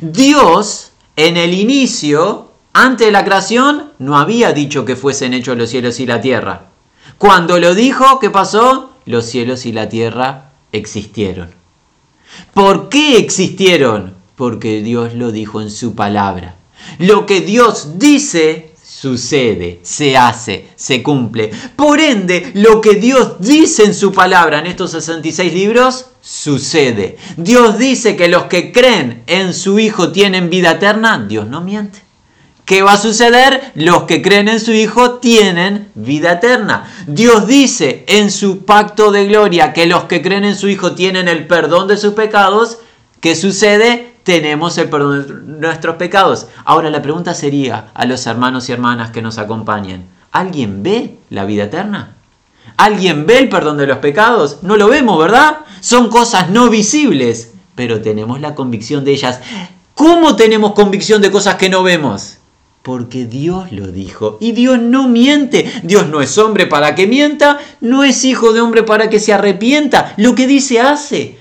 Dios, 0.01 0.91
en 1.15 1.37
el 1.37 1.53
inicio, 1.53 2.51
antes 2.73 3.07
de 3.07 3.11
la 3.11 3.23
creación, 3.23 3.93
no 3.99 4.17
había 4.17 4.51
dicho 4.51 4.83
que 4.83 4.95
fuesen 4.95 5.33
hechos 5.33 5.57
los 5.57 5.69
cielos 5.69 5.99
y 5.99 6.05
la 6.05 6.21
tierra. 6.21 6.63
Cuando 7.17 7.57
lo 7.57 7.73
dijo, 7.73 8.19
¿qué 8.19 8.29
pasó? 8.29 8.94
Los 9.05 9.25
cielos 9.25 9.65
y 9.65 9.71
la 9.71 9.89
tierra 9.89 10.51
existieron. 10.71 11.49
¿Por 12.53 12.89
qué 12.89 13.17
existieron? 13.17 14.13
Porque 14.35 14.81
Dios 14.81 15.13
lo 15.13 15.31
dijo 15.31 15.61
en 15.61 15.71
su 15.71 15.95
palabra. 15.95 16.55
Lo 16.99 17.25
que 17.25 17.41
Dios 17.41 17.97
dice 17.99 18.75
sucede, 19.05 19.79
se 19.83 20.17
hace, 20.17 20.69
se 20.75 21.03
cumple. 21.03 21.51
Por 21.75 21.99
ende, 21.99 22.51
lo 22.55 22.81
que 22.81 22.95
Dios 22.95 23.35
dice 23.39 23.83
en 23.83 23.93
su 23.93 24.11
palabra 24.11 24.59
en 24.59 24.67
estos 24.67 24.91
66 24.91 25.53
libros, 25.53 26.05
sucede. 26.21 27.17
Dios 27.37 27.77
dice 27.77 28.15
que 28.15 28.29
los 28.29 28.45
que 28.45 28.71
creen 28.71 29.23
en 29.27 29.53
su 29.53 29.77
Hijo 29.79 30.11
tienen 30.11 30.49
vida 30.49 30.71
eterna, 30.71 31.23
Dios 31.27 31.47
no 31.47 31.61
miente. 31.61 32.04
¿Qué 32.65 32.81
va 32.81 32.93
a 32.93 32.97
suceder? 32.97 33.71
Los 33.75 34.03
que 34.03 34.23
creen 34.23 34.47
en 34.47 34.59
su 34.59 34.73
Hijo 34.73 35.19
tienen 35.19 35.89
vida 35.93 36.33
eterna. 36.33 36.91
Dios 37.05 37.45
dice 37.45 38.03
en 38.07 38.31
su 38.31 38.65
pacto 38.65 39.11
de 39.11 39.27
gloria 39.27 39.71
que 39.71 39.85
los 39.85 40.05
que 40.05 40.23
creen 40.23 40.45
en 40.45 40.55
su 40.55 40.67
Hijo 40.67 40.93
tienen 40.93 41.27
el 41.27 41.45
perdón 41.45 41.87
de 41.87 41.97
sus 41.97 42.13
pecados. 42.13 42.79
¿Qué 43.19 43.35
sucede? 43.35 44.15
Tenemos 44.23 44.79
el 44.79 44.89
perdón 44.89 45.27
de 45.27 45.67
nuestros 45.67 45.97
pecados. 45.97 46.47
Ahora 46.65 46.89
la 46.89 47.03
pregunta 47.03 47.35
sería 47.35 47.91
a 47.93 48.05
los 48.05 48.25
hermanos 48.25 48.67
y 48.67 48.71
hermanas 48.71 49.11
que 49.11 49.21
nos 49.21 49.37
acompañan. 49.37 50.05
¿Alguien 50.31 50.81
ve 50.81 51.19
la 51.29 51.45
vida 51.45 51.65
eterna? 51.65 52.15
¿Alguien 52.77 53.27
ve 53.27 53.37
el 53.37 53.49
perdón 53.49 53.77
de 53.77 53.85
los 53.85 53.99
pecados? 53.99 54.63
No 54.63 54.75
lo 54.75 54.87
vemos, 54.87 55.19
¿verdad? 55.19 55.59
Son 55.81 56.09
cosas 56.09 56.49
no 56.49 56.71
visibles, 56.71 57.53
pero 57.75 58.01
tenemos 58.01 58.41
la 58.41 58.55
convicción 58.55 59.05
de 59.05 59.11
ellas. 59.11 59.39
¿Cómo 59.93 60.35
tenemos 60.35 60.73
convicción 60.73 61.21
de 61.21 61.29
cosas 61.29 61.55
que 61.55 61.69
no 61.69 61.83
vemos? 61.83 62.34
Porque 62.85 63.25
Dios 63.25 63.71
lo 63.71 63.87
dijo. 63.87 64.37
Y 64.39 64.51
Dios 64.51 64.77
no 64.77 65.07
miente. 65.07 65.71
Dios 65.81 66.07
no 66.07 66.21
es 66.21 66.37
hombre 66.37 66.67
para 66.67 66.93
que 66.93 67.07
mienta, 67.07 67.57
no 67.81 68.03
es 68.03 68.23
hijo 68.23 68.53
de 68.53 68.61
hombre 68.61 68.83
para 68.83 69.09
que 69.09 69.19
se 69.19 69.33
arrepienta. 69.33 70.13
Lo 70.17 70.35
que 70.35 70.45
dice 70.45 70.79
hace. 70.79 71.39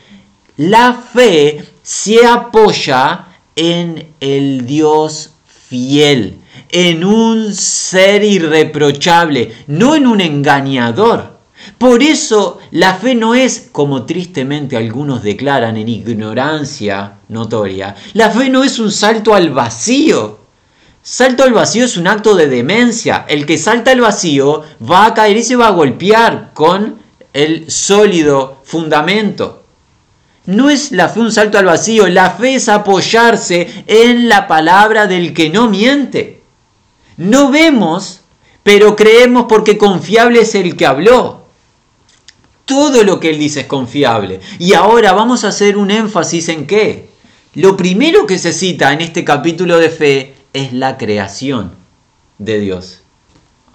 La 0.57 0.95
fe 0.95 1.63
se 1.83 2.25
apoya 2.25 3.27
en 3.57 4.07
el 4.21 4.65
Dios 4.65 5.33
fiel, 5.69 6.39
en 6.73 7.05
un 7.05 7.53
ser 7.53 8.25
irreprochable, 8.25 9.53
no 9.67 9.97
en 9.97 10.07
un 10.07 10.23
engañador. 10.23 11.41
Por 11.77 12.03
eso 12.03 12.59
la 12.71 12.95
fe 12.95 13.15
no 13.15 13.35
es, 13.35 13.69
como 13.71 14.07
tristemente 14.07 14.79
algunos 14.79 15.23
declaran 15.23 15.77
en 15.77 15.91
ignorancia 15.91 17.17
notoria, 17.29 17.97
la 18.15 18.31
fe 18.31 18.49
no 18.49 18.65
es 18.65 18.79
un 18.79 18.91
salto 18.91 19.35
al 19.35 19.51
vacío. 19.51 20.44
Salto 21.07 21.45
al 21.45 21.53
vacío 21.53 21.85
es 21.85 21.99
un 21.99 22.07
acto 22.07 22.35
de 22.35 22.49
demencia. 22.49 23.27
El 23.29 23.45
que 23.45 23.59
salta 23.59 23.91
al 23.91 24.01
vacío 24.01 24.63
va 24.83 25.05
a 25.05 25.13
caer 25.13 25.37
y 25.37 25.43
se 25.43 25.55
va 25.55 25.67
a 25.67 25.73
golpear 25.73 26.53
con 26.55 26.99
el 27.35 27.71
sólido 27.71 28.63
fundamento. 28.65 29.65
No 30.47 30.71
es 30.71 30.93
la 30.93 31.11
fe 31.11 31.21
un 31.21 31.31
salto 31.31 31.59
al 31.59 31.67
vacío, 31.67 32.09
la 32.09 32.31
fe 32.31 32.55
es 32.55 32.71
apoyarse 32.71 33.85
en 33.87 34.31
la 34.31 34.49
palabra 34.49 35.07
del 35.07 35.35
que 35.35 35.51
no 35.51 35.69
miente. 35.69 36.41
No 37.19 37.51
vemos, 37.51 38.23
pero 38.63 38.97
creemos 38.97 39.45
porque 39.47 39.77
confiable 39.77 40.41
es 40.41 40.55
el 40.55 40.75
que 40.75 40.87
habló. 40.87 41.45
Todo 42.65 43.05
lo 43.05 43.21
que 43.21 43.29
él 43.29 43.39
dice 43.39 43.61
es 43.61 43.67
confiable. 43.67 44.41
Y 44.59 44.73
ahora 44.73 45.13
vamos 45.13 45.45
a 45.45 45.49
hacer 45.49 45.77
un 45.77 45.91
énfasis 45.91 46.49
en 46.49 46.67
qué. 46.67 47.11
Lo 47.53 47.77
primero 47.77 48.27
que 48.27 48.39
se 48.39 48.55
cita 48.55 48.95
en 48.95 49.03
este 49.03 49.23
capítulo 49.23 49.79
de 49.79 49.91
fe 49.91 50.34
es 50.55 50.73
la 50.73 50.97
creación 50.97 51.73
de 52.39 52.59
Dios. 52.61 53.03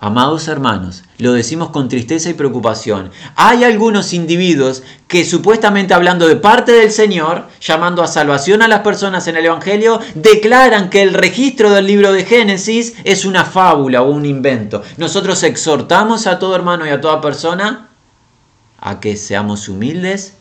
Amados 0.02 0.48
hermanos, 0.48 1.04
lo 1.18 1.34
decimos 1.34 1.72
con 1.72 1.90
tristeza 1.90 2.30
y 2.30 2.34
preocupación. 2.34 3.12
Hay 3.36 3.66
algunos 3.66 4.14
individuos 4.14 4.82
que 5.10 5.26
supuestamente 5.26 5.94
hablando 5.94 6.26
de 6.26 6.38
parte 6.38 6.72
del 6.72 6.90
Señor, 6.90 7.50
llamando 7.60 8.02
a 8.02 8.08
salvación 8.08 8.62
a 8.62 8.70
las 8.70 8.80
personas 8.80 9.28
en 9.28 9.36
el 9.36 9.46
Evangelio, 9.46 10.00
declaran 10.16 10.90
que 10.90 11.02
el 11.02 11.14
registro 11.14 11.72
del 11.72 11.86
libro 11.86 12.14
de 12.14 12.24
Génesis 12.24 12.96
es 13.04 13.26
una 13.26 13.44
fábula 13.44 14.02
o 14.02 14.10
un 14.10 14.26
invento. 14.26 14.84
Nosotros 14.96 15.44
exhortamos 15.44 16.28
a 16.28 16.40
todo 16.40 16.56
hermano 16.56 16.88
y 16.88 16.92
a 16.92 17.02
toda 17.02 17.20
persona 17.20 17.90
a 18.80 19.02
que 19.02 19.18
seamos 19.18 19.68
humildes 19.68 20.36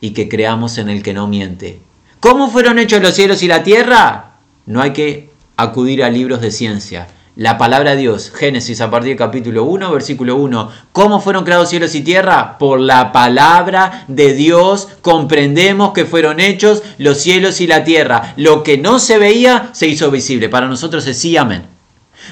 y 0.00 0.12
que 0.12 0.30
creamos 0.30 0.78
en 0.78 0.88
el 0.88 1.02
que 1.02 1.12
no 1.12 1.26
miente. 1.26 1.82
¿Cómo 2.18 2.50
fueron 2.50 2.78
hechos 2.78 3.02
los 3.02 3.14
cielos 3.14 3.42
y 3.42 3.48
la 3.48 3.62
tierra? 3.62 4.30
No 4.64 4.80
hay 4.80 4.94
que 4.94 5.29
acudir 5.62 6.02
a 6.02 6.10
libros 6.10 6.40
de 6.40 6.50
ciencia. 6.50 7.08
La 7.36 7.56
palabra 7.58 7.92
de 7.92 7.98
Dios, 7.98 8.32
Génesis 8.34 8.80
a 8.80 8.90
partir 8.90 9.10
del 9.10 9.18
capítulo 9.18 9.64
1, 9.64 9.92
versículo 9.92 10.36
1. 10.36 10.70
¿Cómo 10.92 11.20
fueron 11.20 11.44
creados 11.44 11.70
cielos 11.70 11.94
y 11.94 12.02
tierra? 12.02 12.58
Por 12.58 12.80
la 12.80 13.12
palabra 13.12 14.04
de 14.08 14.34
Dios 14.34 14.88
comprendemos 15.00 15.92
que 15.92 16.04
fueron 16.04 16.40
hechos 16.40 16.82
los 16.98 17.18
cielos 17.18 17.60
y 17.60 17.66
la 17.66 17.84
tierra. 17.84 18.34
Lo 18.36 18.62
que 18.62 18.78
no 18.78 18.98
se 18.98 19.18
veía 19.18 19.70
se 19.72 19.86
hizo 19.86 20.10
visible. 20.10 20.48
Para 20.48 20.68
nosotros 20.68 21.06
es 21.06 21.18
sí, 21.18 21.36
amén. 21.36 21.62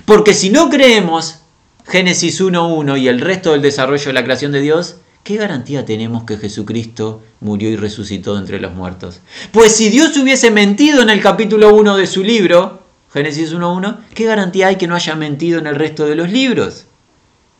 Porque 0.04 0.34
si 0.34 0.50
no 0.50 0.68
creemos 0.68 1.40
Génesis 1.86 2.42
1.1 2.42 3.00
y 3.00 3.08
el 3.08 3.20
resto 3.20 3.52
del 3.52 3.62
desarrollo 3.62 4.04
de 4.04 4.12
la 4.12 4.24
creación 4.24 4.52
de 4.52 4.60
Dios, 4.60 4.96
¿qué 5.22 5.36
garantía 5.36 5.86
tenemos 5.86 6.24
que 6.24 6.36
Jesucristo 6.36 7.22
murió 7.40 7.70
y 7.70 7.76
resucitó 7.76 8.36
entre 8.36 8.60
los 8.60 8.74
muertos? 8.74 9.20
Pues 9.52 9.74
si 9.74 9.88
Dios 9.88 10.14
hubiese 10.18 10.50
mentido 10.50 11.00
en 11.00 11.08
el 11.08 11.22
capítulo 11.22 11.74
1 11.74 11.96
de 11.96 12.06
su 12.06 12.22
libro, 12.22 12.87
Génesis 13.12 13.54
1.1, 13.54 13.98
¿qué 14.14 14.24
garantía 14.24 14.66
hay 14.68 14.76
que 14.76 14.86
no 14.86 14.94
haya 14.94 15.14
mentido 15.14 15.58
en 15.58 15.66
el 15.66 15.76
resto 15.76 16.06
de 16.06 16.14
los 16.14 16.30
libros? 16.30 16.84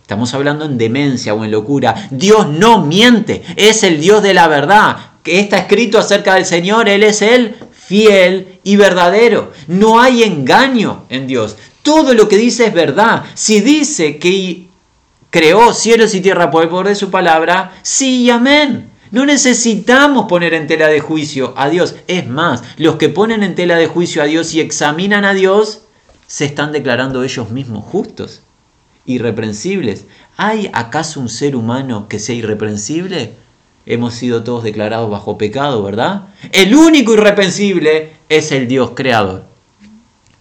Estamos 0.03 0.33
hablando 0.35 0.65
en 0.65 0.79
demencia 0.79 1.35
o 1.35 1.45
en 1.45 1.51
locura. 1.51 2.09
Dios 2.11 2.49
no 2.49 2.85
miente, 2.85 3.43
es 3.57 3.83
el 3.83 4.01
Dios 4.01 4.23
de 4.23 4.35
la 4.35 4.49
verdad. 4.49 4.97
Que 5.23 5.41
está 5.41 5.59
escrito 5.59 5.99
acerca 5.99 6.35
del 6.35 6.47
Señor, 6.47 6.89
Él 6.89 7.03
es 7.03 7.21
el 7.23 7.57
fiel 7.73 8.59
y 8.63 8.77
verdadero. 8.77 9.53
No 9.67 10.01
hay 10.01 10.23
engaño 10.23 11.05
en 11.09 11.27
Dios. 11.27 11.57
Todo 11.83 12.15
lo 12.15 12.29
que 12.29 12.37
dice 12.37 12.67
es 12.67 12.75
verdad. 12.75 13.25
Si 13.35 13.61
dice 13.61 14.19
que 14.19 14.67
creó 15.31 15.73
cielos 15.73 16.15
y 16.15 16.21
tierra 16.21 16.51
por 16.51 16.63
el 16.63 16.69
poder 16.69 16.89
de 16.89 16.95
su 16.95 17.11
palabra, 17.11 17.73
sí 17.83 18.23
y 18.23 18.31
amén. 18.31 18.91
No 19.11 19.25
necesitamos 19.25 20.27
poner 20.27 20.55
en 20.55 20.67
tela 20.67 20.89
de 20.89 21.01
juicio 21.01 21.55
a 21.57 21.69
Dios. 21.69 21.97
Es 22.07 22.27
más, 22.29 22.63
los 22.77 22.97
que 22.97 23.09
ponen 23.09 23.43
en 23.43 23.55
tela 23.55 23.77
de 23.77 23.87
juicio 23.87 24.23
a 24.23 24.27
Dios 24.27 24.55
y 24.55 24.61
examinan 24.61 25.25
a 25.25 25.35
Dios, 25.35 25.83
se 26.27 26.45
están 26.45 26.73
declarando 26.73 27.23
ellos 27.23 27.51
mismos 27.51 27.85
justos, 27.85 28.43
irreprensibles. 29.07 30.05
¿Hay 30.37 30.71
acaso 30.73 31.21
un 31.21 31.29
ser 31.29 31.57
humano 31.57 32.07
que 32.09 32.19
sea 32.19 32.35
irreprensible? 32.35 33.35
Hemos 33.87 34.15
sido 34.15 34.45
todos 34.45 34.63
declarados 34.63 35.11
bajo 35.11 35.39
pecado, 35.39 35.83
¿verdad? 35.83 36.29
El 36.53 36.75
único 36.75 37.15
irreprensible 37.15 38.13
es 38.29 38.53
el 38.53 38.69
Dios 38.69 38.93
creador. 38.95 39.45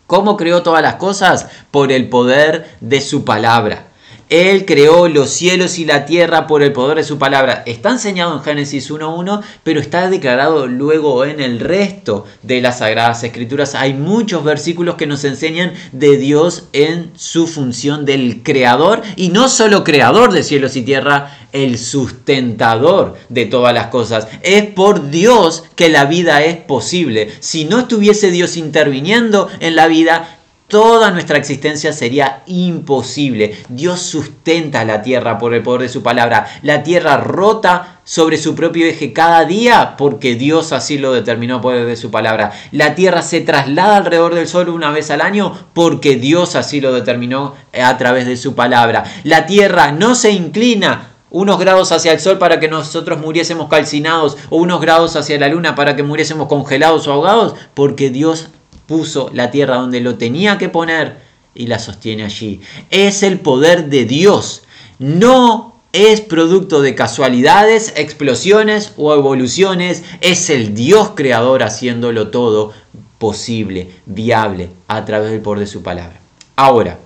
¿Cómo 0.05 0.35
creó 0.35 0.63
todas 0.63 0.81
las 0.81 0.95
cosas? 0.95 1.47
Por 1.71 1.91
el 1.91 2.09
poder 2.09 2.75
de 2.81 2.99
su 2.99 3.23
palabra. 3.23 3.86
Él 4.29 4.65
creó 4.65 5.07
los 5.07 5.29
cielos 5.29 5.79
y 5.79 5.85
la 5.85 6.05
tierra 6.05 6.47
por 6.47 6.61
el 6.61 6.73
poder 6.73 6.97
de 6.97 7.05
su 7.05 7.17
palabra. 7.17 7.63
Está 7.65 7.91
enseñado 7.91 8.35
en 8.35 8.43
Génesis 8.43 8.91
1.1, 8.91 9.41
pero 9.63 9.79
está 9.79 10.09
declarado 10.09 10.67
luego 10.67 11.23
en 11.23 11.39
el 11.39 11.61
resto 11.61 12.25
de 12.43 12.59
las 12.59 12.79
Sagradas 12.79 13.23
Escrituras. 13.23 13.73
Hay 13.73 13.93
muchos 13.93 14.43
versículos 14.43 14.95
que 14.95 15.07
nos 15.07 15.23
enseñan 15.23 15.73
de 15.93 16.17
Dios 16.17 16.65
en 16.73 17.11
su 17.15 17.47
función 17.47 18.03
del 18.03 18.43
creador 18.43 19.01
y 19.15 19.29
no 19.29 19.47
solo 19.47 19.85
creador 19.85 20.33
de 20.33 20.43
cielos 20.43 20.75
y 20.75 20.81
tierra, 20.81 21.37
el 21.53 21.77
sustentador 21.77 23.15
de 23.29 23.45
todas 23.45 23.73
las 23.73 23.87
cosas. 23.87 24.27
Es 24.43 24.65
por 24.65 25.09
Dios 25.09 25.63
que 25.75 25.87
la 25.87 26.05
vida 26.05 26.43
es 26.43 26.57
posible. 26.57 27.31
Si 27.39 27.63
no 27.63 27.79
estuviese 27.79 28.29
Dios 28.31 28.57
interviniendo 28.57 29.47
en 29.61 29.75
la 29.75 29.87
vida, 29.87 30.36
toda 30.67 31.11
nuestra 31.11 31.37
existencia 31.37 31.93
sería 31.93 32.43
imposible. 32.45 33.57
Dios 33.69 34.01
sustenta 34.01 34.83
la 34.83 35.01
tierra 35.01 35.37
por 35.37 35.53
el 35.53 35.63
poder 35.63 35.83
de 35.83 35.89
su 35.89 36.03
palabra. 36.03 36.47
La 36.61 36.83
tierra 36.83 37.17
rota 37.17 37.99
sobre 38.03 38.37
su 38.37 38.55
propio 38.55 38.85
eje 38.85 39.13
cada 39.13 39.45
día 39.45 39.95
porque 39.97 40.35
Dios 40.35 40.73
así 40.73 40.97
lo 40.97 41.13
determinó 41.13 41.61
por 41.61 41.73
el 41.73 41.81
poder 41.81 41.95
de 41.95 42.01
su 42.01 42.11
palabra. 42.11 42.51
La 42.71 42.95
tierra 42.95 43.21
se 43.21 43.41
traslada 43.41 43.97
alrededor 43.97 44.35
del 44.35 44.47
sol 44.47 44.69
una 44.69 44.91
vez 44.91 45.09
al 45.09 45.21
año 45.21 45.57
porque 45.73 46.15
Dios 46.15 46.55
así 46.55 46.81
lo 46.81 46.93
determinó 46.93 47.55
a 47.73 47.97
través 47.97 48.25
de 48.25 48.37
su 48.37 48.53
palabra. 48.55 49.05
La 49.23 49.45
tierra 49.45 49.91
no 49.91 50.15
se 50.15 50.31
inclina 50.31 51.09
unos 51.29 51.59
grados 51.59 51.91
hacia 51.91 52.13
el 52.13 52.19
sol 52.19 52.37
para 52.37 52.59
que 52.59 52.67
nosotros 52.67 53.19
muriésemos 53.19 53.67
calcinados 53.67 54.37
o 54.49 54.57
unos 54.57 54.79
grados 54.79 55.15
hacia 55.15 55.39
la 55.39 55.49
luna 55.49 55.75
para 55.75 55.95
que 55.95 56.03
muriésemos 56.03 56.47
congelados 56.47 57.07
o 57.07 57.13
ahogados, 57.13 57.55
porque 57.73 58.09
Dios 58.09 58.49
puso 58.87 59.29
la 59.33 59.51
tierra 59.51 59.75
donde 59.75 60.01
lo 60.01 60.17
tenía 60.17 60.57
que 60.57 60.69
poner 60.69 61.17
y 61.53 61.67
la 61.67 61.79
sostiene 61.79 62.23
allí. 62.23 62.61
Es 62.89 63.23
el 63.23 63.39
poder 63.39 63.89
de 63.89 64.05
Dios, 64.05 64.63
no 64.99 65.75
es 65.93 66.21
producto 66.21 66.81
de 66.81 66.95
casualidades, 66.95 67.93
explosiones 67.95 68.93
o 68.97 69.13
evoluciones, 69.13 70.03
es 70.21 70.49
el 70.49 70.73
Dios 70.73 71.11
creador 71.15 71.63
haciéndolo 71.63 72.29
todo 72.29 72.73
posible, 73.17 73.91
viable, 74.05 74.69
a 74.87 75.05
través 75.05 75.31
del 75.31 75.41
poder 75.41 75.61
de 75.61 75.67
su 75.67 75.81
palabra. 75.81 76.19
Ahora, 76.55 76.99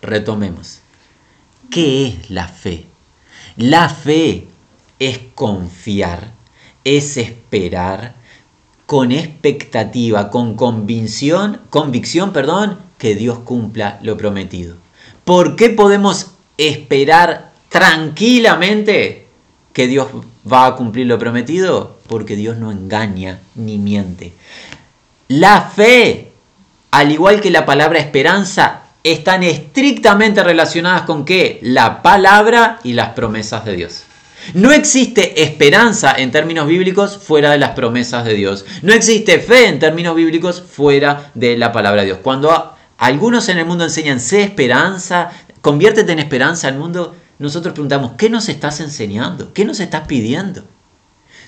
retomemos. 0.00 0.80
¿Qué 1.70 2.08
es 2.08 2.30
la 2.30 2.48
fe? 2.48 2.86
La 3.56 3.90
fe 3.90 4.46
es 4.98 5.20
confiar, 5.34 6.32
es 6.84 7.18
esperar 7.18 8.14
con 8.88 9.12
expectativa, 9.12 10.30
con 10.30 10.54
convicción, 10.54 11.60
convicción, 11.68 12.32
perdón, 12.32 12.78
que 12.96 13.14
Dios 13.14 13.40
cumpla 13.40 13.98
lo 14.00 14.16
prometido. 14.16 14.76
¿Por 15.26 15.56
qué 15.56 15.68
podemos 15.68 16.28
esperar 16.56 17.52
tranquilamente 17.68 19.26
que 19.74 19.88
Dios 19.88 20.08
va 20.50 20.64
a 20.64 20.74
cumplir 20.74 21.06
lo 21.06 21.18
prometido? 21.18 21.98
Porque 22.06 22.34
Dios 22.34 22.56
no 22.56 22.72
engaña 22.72 23.40
ni 23.56 23.76
miente. 23.76 24.32
La 25.28 25.60
fe, 25.60 26.32
al 26.90 27.12
igual 27.12 27.42
que 27.42 27.50
la 27.50 27.66
palabra 27.66 27.98
esperanza, 27.98 28.84
están 29.04 29.42
estrictamente 29.42 30.42
relacionadas 30.42 31.02
con 31.02 31.26
qué? 31.26 31.58
La 31.60 32.00
palabra 32.00 32.80
y 32.82 32.94
las 32.94 33.10
promesas 33.10 33.66
de 33.66 33.76
Dios. 33.76 34.04
No 34.54 34.72
existe 34.72 35.42
esperanza 35.42 36.14
en 36.16 36.30
términos 36.30 36.66
bíblicos 36.66 37.18
fuera 37.18 37.50
de 37.50 37.58
las 37.58 37.70
promesas 37.70 38.24
de 38.24 38.34
Dios. 38.34 38.64
No 38.82 38.94
existe 38.94 39.40
fe 39.40 39.66
en 39.66 39.78
términos 39.78 40.16
bíblicos 40.16 40.62
fuera 40.62 41.30
de 41.34 41.58
la 41.58 41.70
palabra 41.70 42.02
de 42.02 42.06
Dios. 42.06 42.18
Cuando 42.22 42.74
algunos 42.96 43.48
en 43.48 43.58
el 43.58 43.66
mundo 43.66 43.84
enseñan 43.84 44.20
sé 44.20 44.42
esperanza, 44.42 45.30
conviértete 45.60 46.12
en 46.12 46.18
esperanza 46.18 46.68
al 46.68 46.78
mundo, 46.78 47.14
nosotros 47.38 47.74
preguntamos, 47.74 48.12
¿qué 48.16 48.30
nos 48.30 48.48
estás 48.48 48.80
enseñando? 48.80 49.52
¿Qué 49.52 49.64
nos 49.64 49.80
estás 49.80 50.06
pidiendo? 50.06 50.64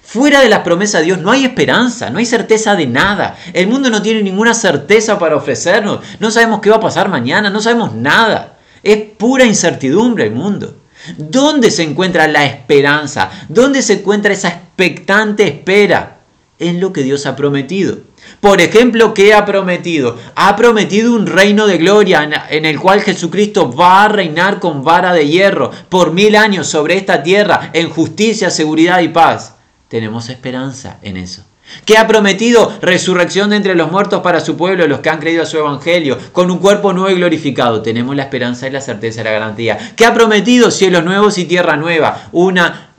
Fuera 0.03 0.41
de 0.41 0.49
la 0.49 0.63
promesa 0.63 0.99
de 0.99 1.05
Dios 1.05 1.21
no 1.21 1.31
hay 1.31 1.45
esperanza, 1.45 2.11
no 2.11 2.19
hay 2.19 2.27
certeza 2.27 2.75
de 2.75 2.87
nada. 2.87 3.37
El 3.53 3.69
mundo 3.69 3.91
no 3.91 4.03
tiene 4.03 4.23
ninguna 4.23 4.55
certeza 4.55 5.19
para 5.19 5.37
ofrecernos. 5.37 6.01
No 6.19 6.31
sabemos 6.31 6.61
qué 6.61 6.69
va 6.69 6.77
a 6.77 6.81
pasar 6.81 7.09
mañana, 7.09 7.49
no 7.49 7.63
sabemos 7.63 7.95
nada. 7.95 8.59
Es 8.83 8.99
pura 9.17 9.45
incertidumbre 9.45 10.25
el 10.25 10.33
mundo. 10.33 10.80
¿Dónde 11.17 11.71
se 11.71 11.83
encuentra 11.83 12.27
la 12.27 12.45
esperanza? 12.45 13.31
¿Dónde 13.49 13.83
se 13.83 13.95
encuentra 13.95 14.33
esa 14.33 14.49
expectante 14.49 15.47
espera? 15.47 16.19
En 16.59 16.79
lo 16.79 16.93
que 16.93 17.03
Dios 17.03 17.25
ha 17.25 17.37
prometido. 17.37 17.99
Por 18.41 18.61
ejemplo, 18.61 19.15
¿qué 19.15 19.33
ha 19.33 19.47
prometido? 19.47 20.19
Ha 20.35 20.57
prometido 20.57 21.15
un 21.15 21.27
reino 21.27 21.67
de 21.67 21.79
gloria 21.79 22.47
en 22.51 22.67
el 22.67 22.79
cual 22.79 23.01
Jesucristo 23.01 23.73
va 23.73 24.05
a 24.05 24.09
reinar 24.09 24.61
con 24.61 24.85
vara 24.85 25.15
de 25.15 25.27
hierro 25.27 25.71
por 25.89 26.13
mil 26.13 26.37
años 26.37 26.67
sobre 26.67 26.97
esta 26.97 27.23
tierra 27.23 27.71
en 27.73 27.89
justicia, 27.89 28.51
seguridad 28.51 29.01
y 29.01 29.09
paz 29.09 29.55
tenemos 29.91 30.29
esperanza 30.29 30.99
en 31.03 31.17
eso. 31.17 31.43
Que 31.85 31.99
ha 31.99 32.07
prometido 32.07 32.73
resurrección 32.81 33.51
de 33.51 33.57
entre 33.57 33.75
los 33.75 33.91
muertos 33.91 34.23
para 34.23 34.41
su 34.41 34.57
pueblo, 34.57 34.87
los 34.87 35.01
que 35.01 35.11
han 35.11 35.21
creído 35.21 35.43
a 35.43 35.47
su 35.47 35.59
evangelio, 35.59 36.19
con 36.33 36.51
un 36.51 36.59
cuerpo 36.59 36.93
nuevo 36.93 37.11
y 37.11 37.17
glorificado. 37.19 37.83
Tenemos 37.83 38.17
la 38.17 38.25
esperanza 38.25 38.67
y 38.67 38.71
la 38.71 38.81
certeza 38.81 39.21
y 39.21 39.25
la 39.25 39.33
garantía. 39.33 39.79
Que 39.97 40.07
ha 40.07 40.15
prometido 40.15 40.71
cielos 40.71 41.05
nuevos 41.05 41.39
y 41.39 41.45
tierra 41.45 41.77
nueva, 41.77 42.29
una 42.33 42.91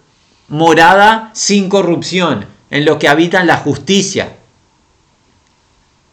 morada 0.48 1.32
sin 1.34 1.70
corrupción, 1.70 2.46
en 2.70 2.86
lo 2.86 3.00
que 3.00 3.08
habitan 3.08 3.48
la 3.48 3.58
justicia. 3.58 4.34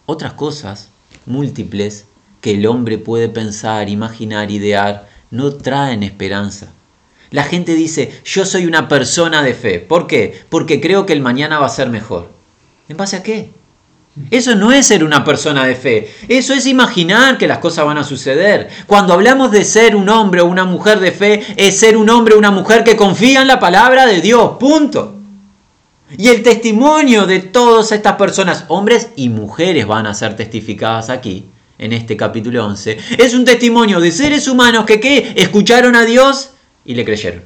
Otras 0.06 0.32
cosas 0.32 0.90
múltiples 1.26 2.06
que 2.40 2.52
el 2.52 2.66
hombre 2.66 2.98
puede 2.98 3.28
pensar, 3.28 3.88
imaginar, 3.88 4.50
idear, 4.50 5.08
no 5.30 5.52
traen 5.52 6.02
esperanza. 6.02 6.72
La 7.30 7.44
gente 7.44 7.74
dice, 7.74 8.22
yo 8.24 8.46
soy 8.46 8.66
una 8.66 8.88
persona 8.88 9.42
de 9.42 9.54
fe. 9.54 9.80
¿Por 9.80 10.06
qué? 10.06 10.40
Porque 10.48 10.80
creo 10.80 11.04
que 11.04 11.12
el 11.12 11.20
mañana 11.20 11.58
va 11.58 11.66
a 11.66 11.70
ser 11.70 11.90
mejor. 11.90 12.30
¿En 12.88 12.96
base 12.96 13.16
a 13.16 13.22
qué? 13.22 13.50
Eso 14.30 14.54
no 14.54 14.72
es 14.72 14.86
ser 14.86 15.04
una 15.04 15.24
persona 15.24 15.64
de 15.64 15.76
fe, 15.76 16.12
eso 16.28 16.52
es 16.52 16.66
imaginar 16.66 17.38
que 17.38 17.46
las 17.46 17.58
cosas 17.58 17.84
van 17.84 17.98
a 17.98 18.04
suceder. 18.04 18.68
Cuando 18.86 19.12
hablamos 19.12 19.52
de 19.52 19.64
ser 19.64 19.94
un 19.94 20.08
hombre 20.08 20.40
o 20.40 20.46
una 20.46 20.64
mujer 20.64 20.98
de 20.98 21.12
fe, 21.12 21.42
es 21.56 21.78
ser 21.78 21.96
un 21.96 22.10
hombre 22.10 22.34
o 22.34 22.38
una 22.38 22.50
mujer 22.50 22.82
que 22.82 22.96
confía 22.96 23.42
en 23.42 23.48
la 23.48 23.60
palabra 23.60 24.06
de 24.06 24.20
Dios, 24.20 24.56
punto. 24.58 25.14
Y 26.16 26.28
el 26.28 26.42
testimonio 26.42 27.26
de 27.26 27.40
todas 27.40 27.92
estas 27.92 28.16
personas, 28.16 28.64
hombres 28.68 29.08
y 29.14 29.28
mujeres, 29.28 29.86
van 29.86 30.06
a 30.06 30.14
ser 30.14 30.34
testificadas 30.34 31.10
aquí, 31.10 31.46
en 31.78 31.92
este 31.92 32.16
capítulo 32.16 32.64
11. 32.66 32.98
Es 33.18 33.34
un 33.34 33.44
testimonio 33.44 34.00
de 34.00 34.10
seres 34.10 34.48
humanos 34.48 34.84
que 34.84 34.98
¿qué? 35.00 35.34
escucharon 35.36 35.94
a 35.94 36.04
Dios 36.04 36.50
y 36.84 36.94
le 36.94 37.04
creyeron. 37.04 37.42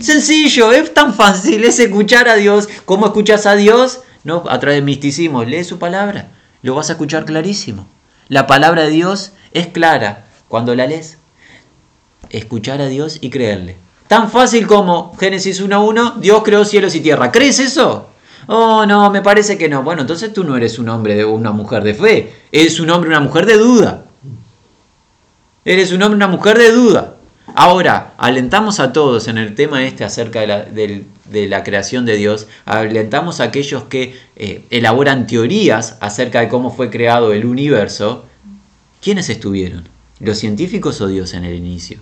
Sencillo, 0.00 0.72
es 0.72 0.94
tan 0.94 1.14
fácil, 1.14 1.64
es 1.64 1.78
escuchar 1.78 2.28
a 2.28 2.36
Dios. 2.36 2.68
¿Cómo 2.84 3.06
escuchas 3.06 3.46
a 3.46 3.56
Dios? 3.56 4.00
No, 4.26 4.42
a 4.48 4.58
través 4.58 4.78
de 4.78 4.82
misticismo. 4.82 5.44
Lee 5.44 5.62
su 5.62 5.78
palabra, 5.78 6.32
lo 6.60 6.74
vas 6.74 6.88
a 6.90 6.94
escuchar 6.94 7.24
clarísimo. 7.24 7.86
La 8.26 8.48
palabra 8.48 8.82
de 8.82 8.90
Dios 8.90 9.30
es 9.52 9.68
clara 9.68 10.24
cuando 10.48 10.74
la 10.74 10.88
lees. 10.88 11.18
Escuchar 12.30 12.82
a 12.82 12.88
Dios 12.88 13.18
y 13.20 13.30
creerle. 13.30 13.76
Tan 14.08 14.28
fácil 14.28 14.66
como 14.66 15.16
Génesis 15.16 15.62
1.1, 15.62 16.16
Dios 16.16 16.42
creó 16.42 16.64
cielos 16.64 16.96
y 16.96 17.00
tierra. 17.02 17.30
¿Crees 17.30 17.60
eso? 17.60 18.08
Oh, 18.48 18.84
no, 18.84 19.10
me 19.12 19.22
parece 19.22 19.56
que 19.56 19.68
no. 19.68 19.84
Bueno, 19.84 20.00
entonces 20.00 20.32
tú 20.32 20.42
no 20.42 20.56
eres 20.56 20.80
un 20.80 20.88
hombre 20.88 21.22
o 21.22 21.30
una 21.30 21.52
mujer 21.52 21.84
de 21.84 21.94
fe. 21.94 22.34
Eres 22.50 22.80
un 22.80 22.90
hombre 22.90 23.10
una 23.10 23.20
mujer 23.20 23.46
de 23.46 23.58
duda. 23.58 24.06
Eres 25.64 25.92
un 25.92 26.02
hombre 26.02 26.16
una 26.16 26.26
mujer 26.26 26.58
de 26.58 26.72
duda. 26.72 27.14
Ahora, 27.54 28.14
alentamos 28.18 28.80
a 28.80 28.92
todos 28.92 29.28
en 29.28 29.38
el 29.38 29.54
tema 29.54 29.84
este 29.84 30.04
acerca 30.04 30.40
de 30.40 31.46
la, 31.48 31.62
creación 31.62 32.04
de 32.04 32.16
Dios, 32.16 32.48
alentamos 32.64 33.40
a 33.40 33.44
aquellos 33.44 33.84
que 33.84 34.18
eh, 34.34 34.64
elaboran 34.70 35.26
teorías 35.26 35.96
acerca 36.00 36.40
de 36.40 36.48
cómo 36.48 36.70
fue 36.70 36.90
creado 36.90 37.32
el 37.32 37.46
universo. 37.46 38.26
¿Quiénes 39.00 39.28
estuvieron? 39.28 39.88
¿Los 40.18 40.38
científicos 40.38 41.00
o 41.00 41.06
Dios 41.06 41.34
en 41.34 41.44
el 41.44 41.54
inicio? 41.54 42.00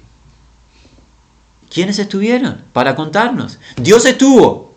¿Quiénes 1.69 1.99
estuvieron 1.99 2.63
para 2.73 2.95
contarnos? 2.95 3.59
Dios 3.77 4.07
estuvo. 4.07 4.75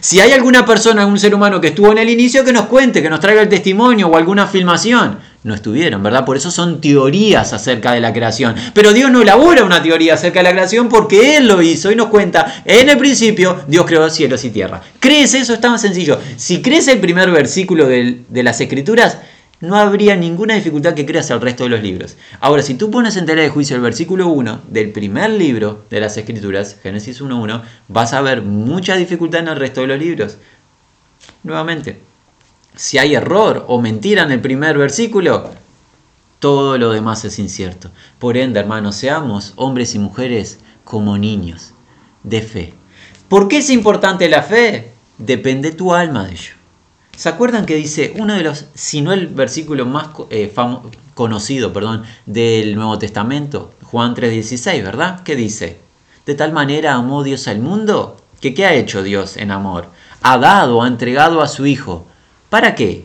Si 0.00 0.20
hay 0.20 0.32
alguna 0.32 0.66
persona, 0.66 1.02
algún 1.02 1.18
ser 1.18 1.34
humano 1.34 1.60
que 1.60 1.68
estuvo 1.68 1.92
en 1.92 1.98
el 1.98 2.10
inicio, 2.10 2.44
que 2.44 2.52
nos 2.52 2.66
cuente, 2.66 3.02
que 3.02 3.10
nos 3.10 3.20
traiga 3.20 3.40
el 3.40 3.48
testimonio 3.48 4.08
o 4.08 4.16
alguna 4.16 4.46
filmación 4.46 5.20
no 5.48 5.54
estuvieron, 5.54 6.02
¿verdad? 6.02 6.24
Por 6.24 6.36
eso 6.36 6.50
son 6.50 6.80
teorías 6.80 7.52
acerca 7.52 7.92
de 7.92 8.00
la 8.00 8.12
creación. 8.12 8.54
Pero 8.74 8.92
Dios 8.92 9.10
no 9.10 9.22
elabora 9.22 9.64
una 9.64 9.82
teoría 9.82 10.14
acerca 10.14 10.40
de 10.40 10.44
la 10.44 10.52
creación 10.52 10.88
porque 10.88 11.36
Él 11.36 11.48
lo 11.48 11.60
hizo 11.62 11.90
y 11.90 11.96
nos 11.96 12.08
cuenta, 12.08 12.62
en 12.64 12.88
el 12.88 12.98
principio 12.98 13.60
Dios 13.66 13.86
creó 13.86 14.08
cielos 14.10 14.44
y 14.44 14.50
tierra. 14.50 14.82
¿Crees 15.00 15.34
eso? 15.34 15.54
Es 15.54 15.60
tan 15.60 15.78
sencillo. 15.78 16.20
Si 16.36 16.62
crees 16.62 16.86
el 16.88 17.00
primer 17.00 17.30
versículo 17.30 17.88
de, 17.88 18.22
las 18.30 18.60
Escrituras, 18.60 19.18
no 19.60 19.76
habría 19.76 20.14
ninguna 20.14 20.54
dificultad 20.54 20.94
que 20.94 21.06
creas 21.06 21.30
el 21.30 21.40
resto 21.40 21.64
de 21.64 21.70
los 21.70 21.82
libros. 21.82 22.16
Ahora, 22.40 22.62
si 22.62 22.74
tú 22.74 22.90
pones 22.90 23.16
en 23.16 23.26
tela 23.26 23.42
de 23.42 23.48
juicio 23.48 23.74
el 23.74 23.82
versículo 23.82 24.28
1 24.28 24.60
del 24.68 24.90
primer 24.90 25.30
libro 25.30 25.84
de 25.90 26.00
las 26.00 26.16
Escrituras, 26.16 26.76
Génesis 26.82 27.20
1.1, 27.20 27.62
vas 27.88 28.12
a 28.12 28.20
ver 28.20 28.42
mucha 28.42 28.94
dificultad 28.94 29.40
en 29.40 29.48
el 29.48 29.56
resto 29.56 29.80
de 29.80 29.88
los 29.88 29.98
libros. 29.98 30.36
Nuevamente, 31.42 31.98
si 32.78 32.96
hay 32.96 33.16
error 33.16 33.64
o 33.66 33.82
mentira 33.82 34.22
en 34.22 34.30
el 34.30 34.40
primer 34.40 34.78
versículo, 34.78 35.50
todo 36.38 36.78
lo 36.78 36.92
demás 36.92 37.24
es 37.24 37.40
incierto. 37.40 37.90
Por 38.20 38.36
ende, 38.36 38.60
hermanos, 38.60 38.94
seamos 38.94 39.52
hombres 39.56 39.96
y 39.96 39.98
mujeres 39.98 40.60
como 40.84 41.18
niños 41.18 41.74
de 42.22 42.40
fe. 42.40 42.74
¿Por 43.28 43.48
qué 43.48 43.58
es 43.58 43.70
importante 43.70 44.28
la 44.28 44.44
fe? 44.44 44.92
Depende 45.18 45.72
tu 45.72 45.92
alma 45.92 46.26
de 46.26 46.34
ello. 46.34 46.52
¿Se 47.16 47.28
acuerdan 47.28 47.66
que 47.66 47.74
dice 47.74 48.14
uno 48.16 48.34
de 48.34 48.44
los, 48.44 48.66
si 48.74 49.00
no 49.00 49.12
el 49.12 49.26
versículo 49.26 49.84
más 49.84 50.10
eh, 50.30 50.54
conocido, 51.14 51.72
perdón, 51.72 52.04
del 52.26 52.76
Nuevo 52.76 52.96
Testamento, 52.96 53.72
Juan 53.82 54.14
3:16, 54.14 54.84
¿verdad? 54.84 55.24
¿Qué 55.24 55.34
dice? 55.34 55.80
De 56.26 56.36
tal 56.36 56.52
manera 56.52 56.94
amó 56.94 57.24
Dios 57.24 57.48
al 57.48 57.58
mundo, 57.58 58.18
que 58.38 58.54
¿qué 58.54 58.66
ha 58.66 58.74
hecho 58.74 59.02
Dios 59.02 59.36
en 59.36 59.50
amor? 59.50 59.88
Ha 60.22 60.38
dado, 60.38 60.80
ha 60.80 60.86
entregado 60.86 61.42
a 61.42 61.48
su 61.48 61.66
Hijo 61.66 62.06
¿Para 62.48 62.74
qué? 62.74 63.04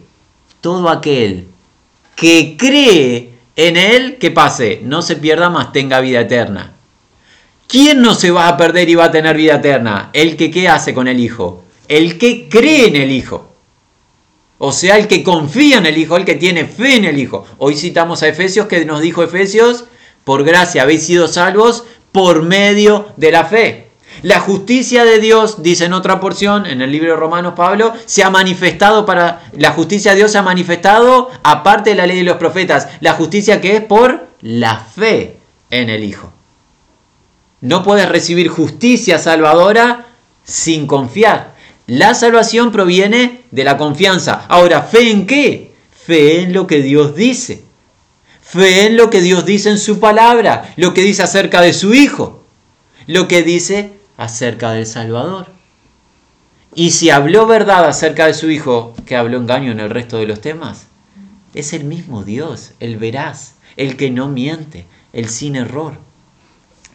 Todo 0.61 0.89
aquel 0.89 1.47
que 2.15 2.55
cree 2.57 3.33
en 3.55 3.77
él, 3.77 4.17
que 4.17 4.31
pase, 4.31 4.79
no 4.83 5.01
se 5.01 5.15
pierda 5.15 5.49
más, 5.49 5.71
tenga 5.71 5.99
vida 5.99 6.21
eterna. 6.21 6.73
¿Quién 7.67 8.01
no 8.01 8.13
se 8.13 8.31
va 8.31 8.47
a 8.47 8.57
perder 8.57 8.89
y 8.89 8.95
va 8.95 9.05
a 9.05 9.11
tener 9.11 9.35
vida 9.35 9.55
eterna? 9.55 10.09
El 10.13 10.37
que 10.37 10.51
qué 10.51 10.67
hace 10.69 10.93
con 10.93 11.07
el 11.07 11.19
Hijo. 11.19 11.63
El 11.87 12.17
que 12.17 12.47
cree 12.47 12.87
en 12.87 12.95
el 12.95 13.11
Hijo. 13.11 13.51
O 14.59 14.71
sea, 14.71 14.97
el 14.97 15.07
que 15.07 15.23
confía 15.23 15.79
en 15.79 15.85
el 15.85 15.97
Hijo, 15.97 16.15
el 16.15 16.25
que 16.25 16.35
tiene 16.35 16.65
fe 16.65 16.95
en 16.95 17.05
el 17.05 17.17
Hijo. 17.17 17.45
Hoy 17.57 17.75
citamos 17.75 18.23
a 18.23 18.27
Efesios 18.27 18.67
que 18.67 18.85
nos 18.85 19.01
dijo 19.01 19.23
Efesios, 19.23 19.85
por 20.23 20.43
gracia 20.43 20.83
habéis 20.83 21.05
sido 21.05 21.27
salvos 21.27 21.83
por 22.11 22.43
medio 22.43 23.07
de 23.17 23.31
la 23.31 23.45
fe. 23.45 23.87
La 24.21 24.39
justicia 24.39 25.03
de 25.03 25.19
Dios, 25.19 25.63
dice 25.63 25.85
en 25.85 25.93
otra 25.93 26.19
porción, 26.19 26.65
en 26.65 26.81
el 26.81 26.91
libro 26.91 27.11
de 27.11 27.17
Romanos 27.17 27.53
Pablo, 27.55 27.93
se 28.05 28.23
ha 28.23 28.29
manifestado 28.29 29.05
para. 29.05 29.43
La 29.57 29.71
justicia 29.71 30.11
de 30.11 30.17
Dios 30.17 30.31
se 30.31 30.37
ha 30.37 30.43
manifestado 30.43 31.29
aparte 31.43 31.89
de 31.89 31.95
la 31.97 32.07
ley 32.07 32.17
de 32.17 32.23
los 32.23 32.37
profetas. 32.37 32.87
La 33.01 33.13
justicia 33.13 33.59
que 33.59 33.75
es 33.75 33.81
por 33.81 34.27
la 34.41 34.77
fe 34.77 35.37
en 35.69 35.89
el 35.89 36.03
Hijo. 36.03 36.31
No 37.61 37.83
puedes 37.83 38.07
recibir 38.07 38.49
justicia 38.49 39.17
salvadora 39.19 40.05
sin 40.43 40.87
confiar. 40.87 41.53
La 41.87 42.13
salvación 42.13 42.71
proviene 42.71 43.41
de 43.51 43.63
la 43.63 43.77
confianza. 43.77 44.45
Ahora, 44.47 44.83
¿fe 44.83 45.11
en 45.11 45.25
qué? 45.25 45.73
Fe 45.91 46.41
en 46.41 46.53
lo 46.53 46.67
que 46.67 46.81
Dios 46.81 47.15
dice. 47.15 47.63
Fe 48.41 48.85
en 48.85 48.97
lo 48.97 49.09
que 49.09 49.21
Dios 49.21 49.45
dice 49.45 49.69
en 49.69 49.77
su 49.77 49.99
palabra, 49.99 50.73
lo 50.75 50.93
que 50.93 51.01
dice 51.01 51.23
acerca 51.23 51.61
de 51.61 51.73
su 51.73 51.93
Hijo, 51.93 52.43
lo 53.07 53.27
que 53.27 53.41
dice 53.41 53.93
acerca 54.17 54.71
del 54.71 54.85
Salvador. 54.85 55.47
Y 56.75 56.91
si 56.91 57.09
habló 57.09 57.45
verdad 57.45 57.85
acerca 57.85 58.27
de 58.27 58.33
su 58.33 58.49
Hijo, 58.49 58.93
que 59.05 59.15
habló 59.15 59.37
engaño 59.37 59.71
en 59.71 59.79
el 59.79 59.89
resto 59.89 60.17
de 60.17 60.25
los 60.25 60.41
temas, 60.41 60.87
es 61.53 61.73
el 61.73 61.83
mismo 61.83 62.23
Dios, 62.23 62.73
el 62.79 62.97
veraz, 62.97 63.55
el 63.77 63.95
que 63.95 64.09
no 64.09 64.27
miente, 64.27 64.85
el 65.13 65.29
sin 65.29 65.55
error. 65.55 65.97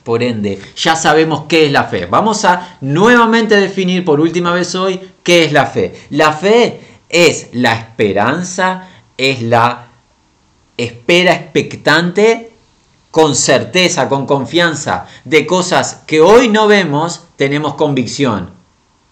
Por 0.03 0.23
ende, 0.23 0.59
ya 0.77 0.97
sabemos 0.97 1.45
qué 1.49 1.67
es 1.67 1.73
la 1.73 1.85
fe. 1.85 2.07
Vamos 2.07 2.45
a 2.45 2.79
nuevamente 2.81 3.57
definir 3.57 4.05
por 4.05 4.21
última 4.21 4.53
vez 4.53 4.75
hoy 4.75 5.01
qué 5.23 5.45
es 5.45 5.53
la 5.53 5.67
fe. 5.67 5.95
La 6.11 6.33
fe 6.33 6.81
es 7.09 7.49
la 7.53 7.75
esperanza, 7.75 8.89
es 9.17 9.43
la 9.43 9.89
espera 10.77 11.35
expectante 11.35 12.48
con 13.11 13.35
certeza, 13.35 14.09
con 14.09 14.27
confianza 14.27 15.07
de 15.25 15.47
cosas 15.47 16.03
que 16.07 16.21
hoy 16.21 16.49
no 16.49 16.66
vemos, 16.66 17.23
tenemos 17.37 17.75
convicción. 17.75 18.51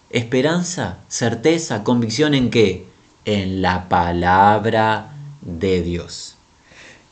Esperanza, 0.09 0.99
certeza, 1.07 1.83
convicción 1.83 2.33
en 2.33 2.49
qué? 2.49 2.85
En 3.25 3.61
la 3.61 3.89
palabra 3.89 5.13
de 5.41 5.81
Dios. 5.81 6.35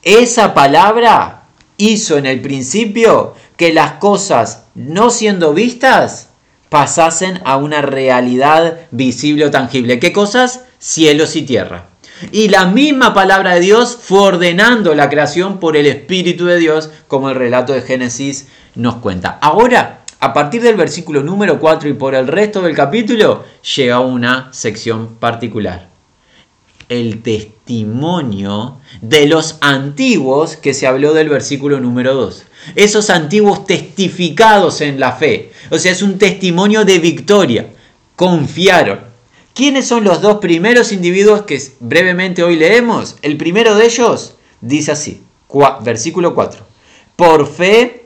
Esa 0.04 0.54
palabra 0.54 1.43
hizo 1.78 2.17
en 2.17 2.26
el 2.26 2.41
principio 2.41 3.34
que 3.58 3.74
las 3.74 3.93
cosas 3.93 4.63
no 4.76 5.10
siendo 5.10 5.54
vistas 5.54 6.30
pasasen 6.69 7.41
a 7.45 7.58
una 7.58 7.82
realidad 7.82 8.80
visible 8.91 9.45
o 9.45 9.52
tangible. 9.52 10.00
¿Qué 10.00 10.13
cosas? 10.13 10.62
Cielos 10.78 11.36
y 11.36 11.43
tierra. 11.43 11.89
Y 12.32 12.49
la 12.49 12.65
misma 12.65 13.13
palabra 13.13 13.56
de 13.56 13.60
Dios 13.60 13.97
fue 14.01 14.19
ordenando 14.19 14.95
la 14.95 15.10
creación 15.10 15.60
por 15.60 15.75
el 15.75 15.86
Espíritu 15.86 16.45
de 16.45 16.58
Dios, 16.58 16.89
como 17.08 17.30
el 17.30 17.36
relato 17.36 17.73
de 17.73 17.82
Génesis 17.82 18.47
nos 18.75 18.95
cuenta. 18.95 19.38
Ahora, 19.41 20.01
a 20.19 20.34
partir 20.34 20.62
del 20.62 20.75
versículo 20.75 21.23
número 21.23 21.60
4 21.60 21.89
y 21.89 21.93
por 21.93 22.15
el 22.15 22.28
resto 22.28 22.62
del 22.62 22.75
capítulo, 22.75 23.43
llega 23.75 23.99
una 23.99 24.49
sección 24.54 25.15
particular. 25.15 25.89
El 26.88 27.21
testimonio 27.21 28.80
de 29.01 29.25
los 29.25 29.58
antiguos 29.62 30.56
que 30.56 30.73
se 30.73 30.88
habló 30.88 31.13
del 31.13 31.30
versículo 31.30 31.80
número 31.80 32.13
2. 32.13 32.45
Esos 32.75 33.10
antiguos 33.10 33.65
testificados 33.65 34.82
en 34.82 34.99
la 34.99 35.13
fe. 35.13 35.51
O 35.69 35.78
sea, 35.78 35.91
es 35.91 36.01
un 36.01 36.17
testimonio 36.17 36.86
de 36.86 36.99
victoria. 36.99 37.67
Confiaron 38.15 39.14
¿Quiénes 39.56 39.88
son 39.88 40.04
los 40.04 40.22
dos 40.22 40.39
primeros 40.39 40.91
individuos 40.91 41.44
que 41.44 41.62
brevemente 41.80 42.44
hoy 42.44 42.58
leemos? 42.58 43.15
El 43.22 43.38
primero 43.38 43.76
de 43.76 43.86
ellos 43.86 44.36
dice 44.60 44.91
así, 44.91 45.22
versículo 45.82 46.36
4. 46.36 46.62
Por 47.15 47.48
fe, 47.48 48.06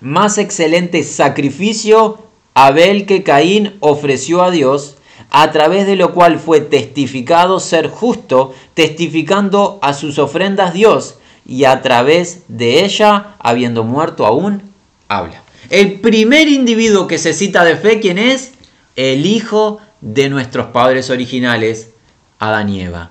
más 0.00 0.36
excelente 0.36 1.04
sacrificio 1.04 2.18
Abel 2.54 3.06
que 3.06 3.22
Caín 3.22 3.76
ofreció 3.78 4.42
a 4.42 4.50
Dios, 4.50 4.96
a 5.30 5.52
través 5.52 5.86
de 5.86 5.94
lo 5.94 6.12
cual 6.12 6.40
fue 6.40 6.58
testificado 6.60 7.60
ser 7.60 7.86
justo, 7.86 8.52
testificando 8.74 9.78
a 9.80 9.94
sus 9.94 10.18
ofrendas 10.18 10.74
Dios, 10.74 11.18
y 11.46 11.66
a 11.66 11.82
través 11.82 12.42
de 12.48 12.84
ella, 12.84 13.36
habiendo 13.38 13.84
muerto 13.84 14.26
aún, 14.26 14.62
habla. 15.06 15.44
El 15.70 16.00
primer 16.00 16.48
individuo 16.48 17.06
que 17.06 17.18
se 17.18 17.32
cita 17.32 17.64
de 17.64 17.76
fe, 17.76 18.00
¿quién 18.00 18.18
es? 18.18 18.54
El 18.96 19.24
Hijo 19.24 19.78
de 20.04 20.28
nuestros 20.28 20.66
padres 20.66 21.08
originales, 21.08 21.90
Adán 22.38 22.68
y 22.68 22.82
Eva. 22.82 23.10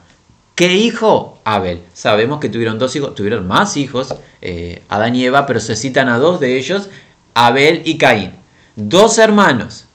¿Qué 0.53 0.75
hijo? 0.75 1.39
Abel. 1.43 1.82
Sabemos 1.93 2.39
que 2.39 2.49
tuvieron 2.49 2.77
dos 2.77 2.95
hijos, 2.95 3.15
tuvieron 3.15 3.47
más 3.47 3.75
hijos, 3.77 4.13
eh, 4.41 4.84
Adán 4.89 5.15
y 5.15 5.25
Eva, 5.25 5.47
pero 5.47 5.60
se 5.60 5.75
citan 5.75 6.08
a 6.08 6.19
dos 6.19 6.39
de 6.39 6.58
ellos, 6.58 6.89
Abel 7.34 7.82
y 7.86 7.97
Caín. 7.97 8.34
Dos 8.75 9.17
hermanos. 9.17 9.86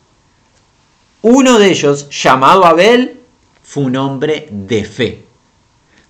Uno 1.23 1.61
de 1.61 1.71
ellos, 1.71 2.09
llamado 2.11 2.65
Abel, 2.67 3.21
fue 3.63 3.85
un 3.85 3.97
hombre 3.97 4.49
de 4.51 4.85
fe. 4.85 5.25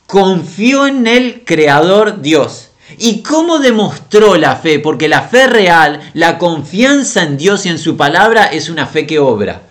Confió 0.07 0.87
en 0.87 1.07
el 1.07 1.44
Creador 1.44 2.22
Dios. 2.22 2.70
¿Y 2.96 3.22
cómo 3.22 3.59
demostró 3.59 4.37
la 4.37 4.57
fe? 4.57 4.79
Porque 4.79 5.09
la 5.09 5.22
fe 5.22 5.48
real, 5.48 6.11
la 6.14 6.38
confianza 6.38 7.24
en 7.24 7.37
Dios 7.37 7.66
y 7.66 7.68
en 7.68 7.79
su 7.79 7.98
palabra 7.98 8.46
es 8.46 8.70
una 8.70 8.87
fe 8.87 9.07
que 9.07 9.18
obra. 9.18 9.67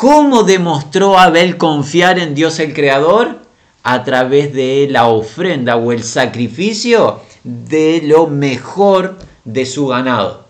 ¿Cómo 0.00 0.44
demostró 0.44 1.18
Abel 1.18 1.58
confiar 1.58 2.18
en 2.18 2.34
Dios 2.34 2.58
el 2.58 2.72
Creador? 2.72 3.40
A 3.82 4.02
través 4.02 4.54
de 4.54 4.88
la 4.90 5.08
ofrenda 5.08 5.76
o 5.76 5.92
el 5.92 6.04
sacrificio 6.04 7.20
de 7.44 8.00
lo 8.02 8.26
mejor 8.26 9.18
de 9.44 9.66
su 9.66 9.88
ganado. 9.88 10.46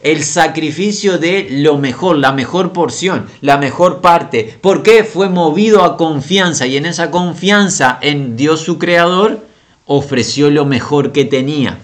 El 0.00 0.24
sacrificio 0.24 1.18
de 1.18 1.48
lo 1.50 1.76
mejor, 1.76 2.16
la 2.16 2.32
mejor 2.32 2.72
porción, 2.72 3.26
la 3.42 3.58
mejor 3.58 4.00
parte. 4.00 4.56
¿Por 4.62 4.82
qué? 4.82 5.04
Fue 5.04 5.28
movido 5.28 5.84
a 5.84 5.98
confianza 5.98 6.66
y 6.66 6.78
en 6.78 6.86
esa 6.86 7.10
confianza 7.10 7.98
en 8.00 8.38
Dios 8.38 8.60
su 8.60 8.78
Creador 8.78 9.40
ofreció 9.84 10.50
lo 10.50 10.64
mejor 10.64 11.12
que 11.12 11.26
tenía. 11.26 11.76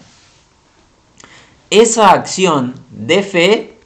Esa 1.69 2.13
acción 2.13 2.77
de 2.89 3.23
fe 3.23 3.77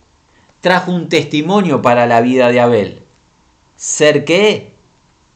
trajo 0.61 0.93
un 0.93 1.09
testimonio 1.09 1.83
para 1.83 2.07
la 2.07 2.21
vida 2.21 2.53
de 2.53 2.61
Abel 2.61 3.04
ser 3.77 4.25
qué? 4.25 4.73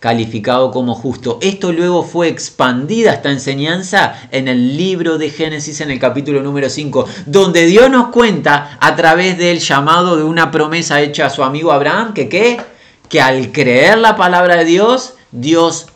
Calificado 0.00 0.70
como 0.70 0.94
justo. 0.94 1.38
Esto 1.42 1.72
luego 1.72 2.04
fue 2.04 2.28
expandida 2.28 3.12
esta 3.12 3.32
enseñanza 3.32 4.14
en 4.30 4.46
el 4.46 4.76
libro 4.76 5.18
de 5.18 5.30
Génesis 5.30 5.80
en 5.80 5.90
el 5.90 5.98
capítulo 5.98 6.40
número 6.40 6.70
5, 6.70 7.06
donde 7.26 7.66
Dios 7.66 7.90
nos 7.90 8.08
cuenta 8.08 8.78
a 8.80 8.94
través 8.94 9.38
del 9.38 9.58
llamado 9.58 10.16
de 10.16 10.22
una 10.22 10.50
promesa 10.50 11.00
hecha 11.00 11.26
a 11.26 11.30
su 11.30 11.42
amigo 11.42 11.72
Abraham, 11.72 12.14
que 12.14 12.28
qué? 12.28 12.60
Que 13.08 13.20
al 13.20 13.50
creer 13.50 13.98
la 13.98 14.16
palabra 14.16 14.56
de 14.56 14.64
Dios, 14.64 15.14
Dios 15.32 15.86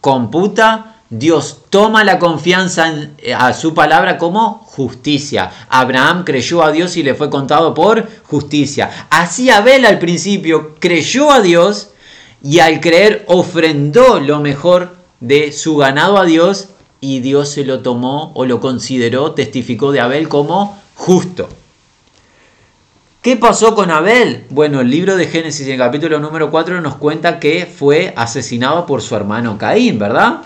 computa 0.00 0.95
Dios 1.08 1.62
toma 1.70 2.02
la 2.02 2.18
confianza 2.18 2.92
eh, 3.18 3.32
a 3.32 3.52
su 3.52 3.74
palabra 3.74 4.18
como 4.18 4.58
justicia. 4.64 5.52
Abraham 5.68 6.24
creyó 6.24 6.64
a 6.64 6.72
Dios 6.72 6.96
y 6.96 7.02
le 7.02 7.14
fue 7.14 7.30
contado 7.30 7.74
por 7.74 8.08
justicia. 8.24 9.06
Así 9.10 9.50
Abel 9.50 9.86
al 9.86 9.98
principio 9.98 10.74
creyó 10.80 11.30
a 11.30 11.40
Dios 11.40 11.90
y 12.42 12.58
al 12.58 12.80
creer 12.80 13.24
ofrendó 13.28 14.18
lo 14.18 14.40
mejor 14.40 14.96
de 15.20 15.52
su 15.52 15.76
ganado 15.76 16.18
a 16.18 16.24
Dios 16.24 16.68
y 17.00 17.20
Dios 17.20 17.50
se 17.50 17.64
lo 17.64 17.80
tomó 17.80 18.32
o 18.34 18.44
lo 18.44 18.60
consideró, 18.60 19.32
testificó 19.32 19.92
de 19.92 20.00
Abel 20.00 20.28
como 20.28 20.80
justo. 20.94 21.48
¿Qué 23.22 23.36
pasó 23.36 23.74
con 23.74 23.90
Abel? 23.90 24.44
Bueno, 24.50 24.80
el 24.80 24.90
libro 24.90 25.16
de 25.16 25.26
Génesis 25.26 25.66
en 25.66 25.74
el 25.74 25.78
capítulo 25.78 26.20
número 26.20 26.50
4 26.50 26.80
nos 26.80 26.96
cuenta 26.96 27.40
que 27.40 27.66
fue 27.66 28.12
asesinado 28.16 28.86
por 28.86 29.02
su 29.02 29.16
hermano 29.16 29.58
Caín, 29.58 29.98
¿verdad? 29.98 30.42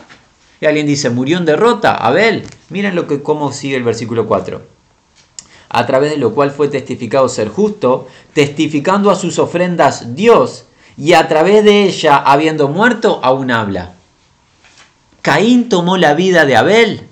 Y 0.61 0.67
alguien 0.67 0.87
dice, 0.87 1.11
murió 1.11 1.39
en 1.39 1.47
derrota, 1.47 1.95
Abel. 1.95 2.45
Miren 2.69 2.95
lo 2.95 3.07
que, 3.07 3.23
cómo 3.23 3.53
sigue 3.53 3.77
el 3.77 3.83
versículo 3.83 4.27
4. 4.27 4.61
A 5.71 5.87
través 5.87 6.11
de 6.11 6.19
lo 6.19 6.35
cual 6.35 6.51
fue 6.51 6.69
testificado 6.69 7.29
ser 7.29 7.49
justo, 7.49 8.09
testificando 8.35 9.11
a 9.11 9.17
sus 9.17 9.39
ofrendas 9.39 10.15
Dios, 10.15 10.65
y 10.97 11.15
a 11.15 11.29
través 11.29 11.65
de 11.65 11.85
ella, 11.85 12.17
habiendo 12.17 12.69
muerto, 12.69 13.21
aún 13.23 13.51
habla. 13.51 13.95
Caín 15.23 15.69
tomó 15.69 15.97
la 15.97 16.15
vida 16.15 16.45
de 16.45 16.57
Abel, 16.57 17.07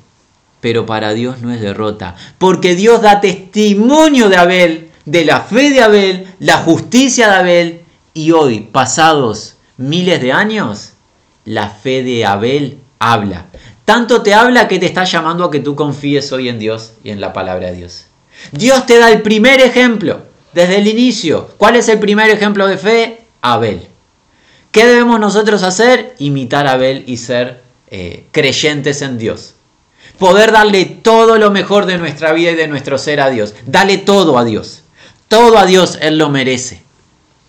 pero 0.60 0.84
para 0.84 1.14
Dios 1.14 1.40
no 1.40 1.52
es 1.52 1.60
derrota, 1.60 2.16
porque 2.38 2.74
Dios 2.74 3.00
da 3.00 3.20
testimonio 3.20 4.28
de 4.28 4.36
Abel, 4.36 4.90
de 5.04 5.24
la 5.24 5.40
fe 5.40 5.70
de 5.70 5.82
Abel, 5.82 6.34
la 6.38 6.58
justicia 6.58 7.28
de 7.28 7.36
Abel, 7.36 7.80
y 8.12 8.32
hoy, 8.32 8.60
pasados 8.60 9.56
miles 9.76 10.20
de 10.20 10.32
años, 10.32 10.94
la 11.44 11.70
fe 11.70 12.02
de 12.02 12.26
Abel 12.26 12.78
habla. 12.98 13.46
Tanto 13.84 14.22
te 14.22 14.34
habla 14.34 14.68
que 14.68 14.78
te 14.78 14.86
está 14.86 15.04
llamando 15.04 15.44
a 15.44 15.50
que 15.50 15.60
tú 15.60 15.74
confíes 15.74 16.30
hoy 16.32 16.48
en 16.48 16.58
Dios 16.58 16.92
y 17.02 17.10
en 17.10 17.20
la 17.20 17.32
palabra 17.32 17.68
de 17.68 17.76
Dios. 17.76 18.06
Dios 18.52 18.86
te 18.86 18.98
da 18.98 19.10
el 19.10 19.22
primer 19.22 19.60
ejemplo 19.60 20.22
desde 20.52 20.76
el 20.76 20.86
inicio. 20.86 21.50
¿Cuál 21.56 21.76
es 21.76 21.88
el 21.88 21.98
primer 21.98 22.30
ejemplo 22.30 22.66
de 22.66 22.78
fe? 22.78 23.20
Abel. 23.40 23.88
¿Qué 24.72 24.86
debemos 24.86 25.18
nosotros 25.18 25.62
hacer? 25.62 26.14
Imitar 26.18 26.66
a 26.66 26.72
Abel 26.72 27.04
y 27.06 27.16
ser 27.16 27.62
eh, 27.88 28.26
creyentes 28.30 29.00
en 29.02 29.16
Dios. 29.16 29.54
Poder 30.18 30.52
darle 30.52 30.84
todo 30.84 31.38
lo 31.38 31.50
mejor 31.50 31.86
de 31.86 31.96
nuestra 31.96 32.32
vida 32.32 32.50
y 32.50 32.56
de 32.56 32.68
nuestro 32.68 32.98
ser 32.98 33.20
a 33.20 33.30
Dios. 33.30 33.54
Dale 33.66 33.98
todo 33.98 34.36
a 34.36 34.44
Dios. 34.44 34.82
Todo 35.28 35.58
a 35.58 35.66
Dios 35.66 35.98
Él 36.02 36.18
lo 36.18 36.28
merece. 36.28 36.82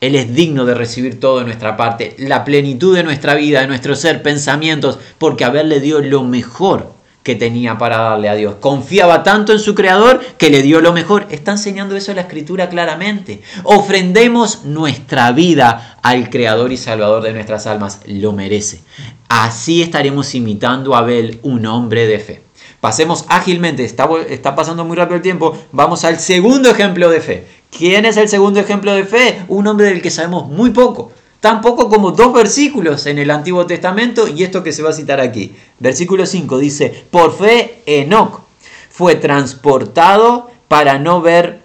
Él 0.01 0.15
es 0.15 0.33
digno 0.33 0.65
de 0.65 0.73
recibir 0.73 1.19
todo 1.19 1.39
de 1.39 1.45
nuestra 1.45 1.75
parte, 1.75 2.15
la 2.17 2.45
plenitud 2.45 2.95
de 2.95 3.03
nuestra 3.03 3.35
vida, 3.35 3.61
de 3.61 3.67
nuestro 3.67 3.95
ser, 3.95 4.21
pensamientos, 4.21 4.97
porque 5.17 5.43
Abel 5.43 5.67
le 5.67 5.81
dio 5.81 5.99
lo 5.99 6.23
mejor 6.23 6.93
que 7.23 7.35
tenía 7.35 7.77
para 7.77 7.97
darle 7.97 8.29
a 8.29 8.35
Dios. 8.35 8.55
Confiaba 8.59 9.23
tanto 9.23 9.51
en 9.51 9.59
su 9.59 9.75
Creador 9.75 10.21
que 10.37 10.49
le 10.49 10.61
dio 10.61 10.79
lo 10.79 10.93
mejor. 10.93 11.27
Está 11.29 11.51
enseñando 11.51 11.95
eso 11.95 12.13
la 12.13 12.21
Escritura 12.21 12.69
claramente. 12.69 13.41
Ofrendemos 13.63 14.63
nuestra 14.63 15.31
vida 15.33 15.99
al 16.01 16.29
Creador 16.29 16.71
y 16.71 16.77
Salvador 16.77 17.21
de 17.21 17.33
nuestras 17.33 17.67
almas. 17.67 17.99
Lo 18.07 18.31
merece. 18.31 18.79
Así 19.27 19.81
estaremos 19.81 20.33
imitando 20.33 20.95
a 20.95 20.99
Abel, 20.99 21.39
un 21.43 21.65
hombre 21.65 22.07
de 22.07 22.19
fe. 22.19 22.41
Pasemos 22.79 23.25
ágilmente, 23.27 23.83
está, 23.83 24.07
está 24.29 24.55
pasando 24.55 24.85
muy 24.85 24.95
rápido 24.95 25.17
el 25.17 25.21
tiempo. 25.21 25.57
Vamos 25.73 26.05
al 26.05 26.17
segundo 26.19 26.69
ejemplo 26.69 27.09
de 27.09 27.19
fe. 27.19 27.47
¿Quién 27.75 28.05
es 28.05 28.17
el 28.17 28.29
segundo 28.29 28.59
ejemplo 28.59 28.93
de 28.93 29.05
fe? 29.05 29.43
Un 29.47 29.67
hombre 29.67 29.87
del 29.87 30.01
que 30.01 30.11
sabemos 30.11 30.47
muy 30.47 30.71
poco. 30.71 31.11
Tan 31.39 31.61
poco 31.61 31.89
como 31.89 32.11
dos 32.11 32.33
versículos 32.33 33.05
en 33.05 33.17
el 33.17 33.31
Antiguo 33.31 33.65
Testamento 33.65 34.27
y 34.27 34.43
esto 34.43 34.63
que 34.63 34.73
se 34.73 34.83
va 34.83 34.89
a 34.89 34.93
citar 34.93 35.21
aquí. 35.21 35.55
Versículo 35.79 36.25
5 36.25 36.57
dice, 36.57 37.05
por 37.09 37.37
fe 37.37 37.81
Enoch 37.85 38.41
fue 38.89 39.15
transportado 39.15 40.49
para 40.67 40.99
no 40.99 41.21
ver 41.21 41.61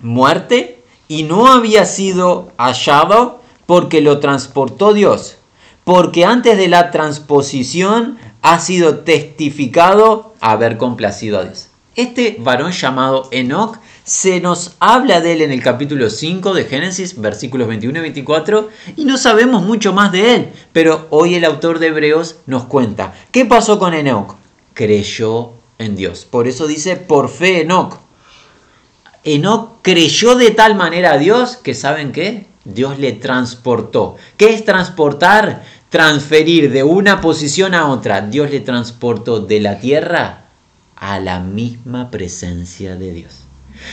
muerte 0.00 0.82
y 1.08 1.24
no 1.24 1.48
había 1.48 1.84
sido 1.84 2.52
hallado 2.56 3.40
porque 3.66 4.00
lo 4.00 4.20
transportó 4.20 4.92
Dios. 4.92 5.38
Porque 5.82 6.24
antes 6.24 6.56
de 6.56 6.68
la 6.68 6.92
transposición 6.92 8.18
ha 8.42 8.60
sido 8.60 8.98
testificado 9.00 10.34
haber 10.40 10.76
complacido 10.78 11.40
a 11.40 11.44
Dios. 11.44 11.70
Este 11.96 12.36
varón 12.38 12.72
llamado 12.72 13.28
Enoch 13.32 13.78
se 14.04 14.40
nos 14.40 14.72
habla 14.80 15.20
de 15.20 15.32
él 15.32 15.42
en 15.42 15.52
el 15.52 15.62
capítulo 15.62 16.10
5 16.10 16.54
de 16.54 16.64
Génesis, 16.64 17.20
versículos 17.20 17.68
21 17.68 17.98
y 17.98 18.02
24, 18.02 18.68
y 18.96 19.04
no 19.04 19.16
sabemos 19.16 19.62
mucho 19.62 19.92
más 19.92 20.10
de 20.10 20.34
él, 20.34 20.48
pero 20.72 21.06
hoy 21.10 21.34
el 21.34 21.44
autor 21.44 21.78
de 21.78 21.88
Hebreos 21.88 22.36
nos 22.46 22.64
cuenta. 22.64 23.14
¿Qué 23.30 23.44
pasó 23.44 23.78
con 23.78 23.94
Enoch? 23.94 24.36
Creyó 24.74 25.52
en 25.78 25.94
Dios. 25.94 26.24
Por 26.24 26.48
eso 26.48 26.66
dice, 26.66 26.96
por 26.96 27.28
fe 27.28 27.62
Enoch. 27.62 27.98
Enoch 29.24 29.74
creyó 29.82 30.34
de 30.34 30.50
tal 30.50 30.74
manera 30.74 31.12
a 31.12 31.18
Dios 31.18 31.56
que, 31.56 31.74
¿saben 31.74 32.10
qué? 32.10 32.46
Dios 32.64 32.98
le 32.98 33.12
transportó. 33.12 34.16
¿Qué 34.36 34.52
es 34.52 34.64
transportar? 34.64 35.64
Transferir 35.90 36.72
de 36.72 36.82
una 36.82 37.20
posición 37.20 37.74
a 37.74 37.88
otra. 37.88 38.22
Dios 38.22 38.50
le 38.50 38.60
transportó 38.60 39.40
de 39.40 39.60
la 39.60 39.78
tierra 39.78 40.46
a 40.96 41.20
la 41.20 41.40
misma 41.40 42.10
presencia 42.10 42.96
de 42.96 43.12
Dios. 43.12 43.41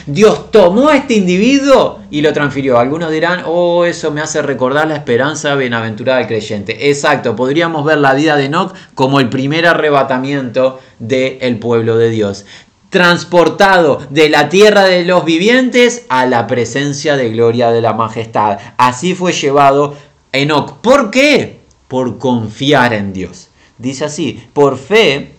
Dios 0.06 0.52
tomó 0.52 0.90
a 0.90 0.98
este 0.98 1.14
individuo 1.14 2.00
y 2.10 2.22
lo 2.22 2.34
transfirió. 2.34 2.80
Algunos 2.80 3.12
dirán, 3.12 3.44
oh, 3.46 3.86
eso 3.86 4.12
me 4.12 4.22
hace 4.22 4.42
recordar 4.42 4.88
la 4.88 4.96
esperanza 4.96 5.56
bienaventurada 5.56 6.20
del 6.20 6.28
creyente. 6.28 6.90
Exacto, 6.90 7.36
podríamos 7.36 7.86
ver 7.86 8.00
la 8.00 8.14
vida 8.14 8.36
de 8.36 8.46
Enoch 8.46 8.74
como 8.96 9.20
el 9.20 9.30
primer 9.30 9.68
arrebatamiento 9.68 10.80
del 11.00 11.60
pueblo 11.60 11.98
de 11.98 12.10
Dios. 12.10 12.46
Transportado 12.90 14.02
de 14.10 14.30
la 14.30 14.50
tierra 14.50 14.86
de 14.86 15.06
los 15.06 15.24
vivientes 15.26 16.06
a 16.10 16.26
la 16.26 16.48
presencia 16.48 17.18
de 17.18 17.30
gloria 17.30 17.72
de 17.72 17.82
la 17.82 17.94
majestad. 17.94 18.58
Así 18.78 19.14
fue 19.14 19.32
llevado 19.32 19.96
Enoch. 20.32 20.78
¿Por 20.78 21.12
qué? 21.12 21.60
Por 21.88 22.18
confiar 22.18 22.94
en 22.94 23.14
Dios. 23.14 23.50
Dice 23.78 24.06
así, 24.06 24.44
por 24.54 24.78
fe, 24.78 25.34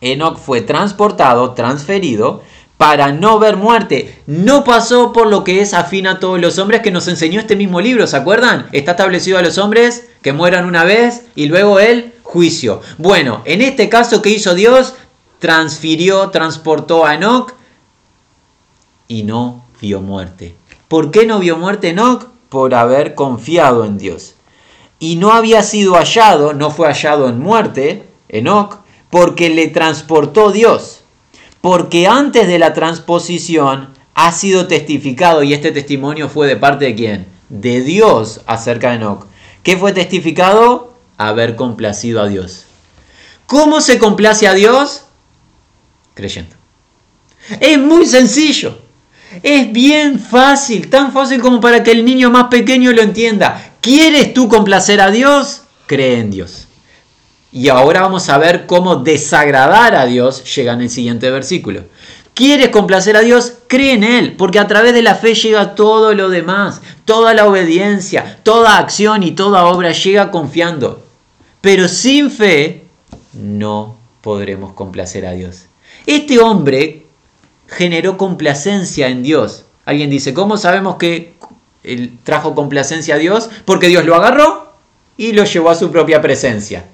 Enoch 0.00 0.38
fue 0.38 0.60
transportado, 0.60 1.52
transferido, 1.52 2.42
para 2.76 3.12
no 3.12 3.38
ver 3.38 3.56
muerte. 3.56 4.18
No 4.26 4.64
pasó 4.64 5.12
por 5.12 5.26
lo 5.26 5.44
que 5.44 5.60
es 5.60 5.74
afín 5.74 6.06
a 6.06 6.18
todos 6.18 6.40
los 6.40 6.58
hombres 6.58 6.82
que 6.82 6.90
nos 6.90 7.08
enseñó 7.08 7.40
este 7.40 7.56
mismo 7.56 7.80
libro, 7.80 8.06
¿se 8.06 8.16
acuerdan? 8.16 8.66
Está 8.72 8.92
establecido 8.92 9.38
a 9.38 9.42
los 9.42 9.58
hombres 9.58 10.08
que 10.22 10.32
mueran 10.32 10.66
una 10.66 10.84
vez 10.84 11.24
y 11.34 11.46
luego 11.46 11.78
el 11.78 12.12
juicio. 12.22 12.80
Bueno, 12.98 13.42
en 13.44 13.62
este 13.62 13.88
caso, 13.88 14.22
¿qué 14.22 14.30
hizo 14.30 14.54
Dios? 14.54 14.94
Transfirió, 15.38 16.30
transportó 16.30 17.04
a 17.06 17.14
Enoch 17.14 17.52
y 19.06 19.22
no 19.22 19.64
vio 19.80 20.00
muerte. 20.00 20.56
¿Por 20.88 21.10
qué 21.10 21.26
no 21.26 21.38
vio 21.38 21.56
muerte 21.56 21.90
Enoch? 21.90 22.26
Por 22.48 22.74
haber 22.74 23.14
confiado 23.14 23.84
en 23.84 23.98
Dios. 23.98 24.34
Y 24.98 25.16
no 25.16 25.32
había 25.32 25.62
sido 25.62 25.94
hallado, 25.94 26.54
no 26.54 26.70
fue 26.70 26.86
hallado 26.86 27.28
en 27.28 27.38
muerte, 27.38 28.04
Enoch, 28.28 28.78
porque 29.10 29.50
le 29.50 29.68
transportó 29.68 30.50
Dios 30.50 31.03
porque 31.64 32.06
antes 32.06 32.46
de 32.46 32.58
la 32.58 32.74
transposición 32.74 33.88
ha 34.14 34.32
sido 34.32 34.66
testificado, 34.66 35.42
y 35.42 35.54
este 35.54 35.72
testimonio 35.72 36.28
fue 36.28 36.46
de 36.46 36.56
parte 36.56 36.84
de 36.84 36.94
quién? 36.94 37.26
De 37.48 37.80
Dios 37.80 38.42
acerca 38.44 38.90
de 38.90 38.96
Enoch. 38.96 39.24
¿Qué 39.62 39.78
fue 39.78 39.94
testificado? 39.94 40.92
Haber 41.16 41.56
complacido 41.56 42.20
a 42.20 42.28
Dios. 42.28 42.66
¿Cómo 43.46 43.80
se 43.80 43.98
complace 43.98 44.46
a 44.46 44.52
Dios? 44.52 45.04
Creyendo. 46.12 46.54
Es 47.60 47.78
muy 47.78 48.04
sencillo. 48.04 48.78
Es 49.42 49.72
bien 49.72 50.18
fácil, 50.18 50.90
tan 50.90 51.14
fácil 51.14 51.40
como 51.40 51.62
para 51.62 51.82
que 51.82 51.92
el 51.92 52.04
niño 52.04 52.30
más 52.30 52.48
pequeño 52.48 52.92
lo 52.92 53.00
entienda. 53.00 53.72
¿Quieres 53.80 54.34
tú 54.34 54.50
complacer 54.50 55.00
a 55.00 55.10
Dios? 55.10 55.62
Cree 55.86 56.18
en 56.18 56.30
Dios. 56.30 56.63
Y 57.54 57.68
ahora 57.68 58.00
vamos 58.00 58.28
a 58.30 58.38
ver 58.38 58.66
cómo 58.66 58.96
desagradar 58.96 59.94
a 59.94 60.06
Dios 60.06 60.42
llega 60.56 60.72
en 60.72 60.80
el 60.80 60.90
siguiente 60.90 61.30
versículo. 61.30 61.84
¿Quieres 62.34 62.70
complacer 62.70 63.16
a 63.16 63.20
Dios? 63.20 63.52
Cree 63.68 63.92
en 63.92 64.02
Él, 64.02 64.34
porque 64.36 64.58
a 64.58 64.66
través 64.66 64.92
de 64.92 65.02
la 65.02 65.14
fe 65.14 65.36
llega 65.36 65.76
todo 65.76 66.14
lo 66.14 66.30
demás, 66.30 66.82
toda 67.04 67.32
la 67.32 67.46
obediencia, 67.46 68.40
toda 68.42 68.78
acción 68.78 69.22
y 69.22 69.30
toda 69.30 69.66
obra 69.66 69.92
llega 69.92 70.32
confiando. 70.32 71.04
Pero 71.60 71.86
sin 71.86 72.32
fe 72.32 72.86
no 73.32 73.98
podremos 74.20 74.72
complacer 74.72 75.24
a 75.24 75.30
Dios. 75.30 75.66
Este 76.06 76.40
hombre 76.40 77.06
generó 77.68 78.16
complacencia 78.16 79.06
en 79.06 79.22
Dios. 79.22 79.64
Alguien 79.84 80.10
dice, 80.10 80.34
¿cómo 80.34 80.56
sabemos 80.56 80.96
que 80.96 81.34
él 81.84 82.18
trajo 82.24 82.56
complacencia 82.56 83.14
a 83.14 83.18
Dios? 83.18 83.48
Porque 83.64 83.86
Dios 83.86 84.04
lo 84.04 84.16
agarró 84.16 84.72
y 85.16 85.30
lo 85.34 85.44
llevó 85.44 85.70
a 85.70 85.76
su 85.76 85.92
propia 85.92 86.20
presencia. 86.20 86.86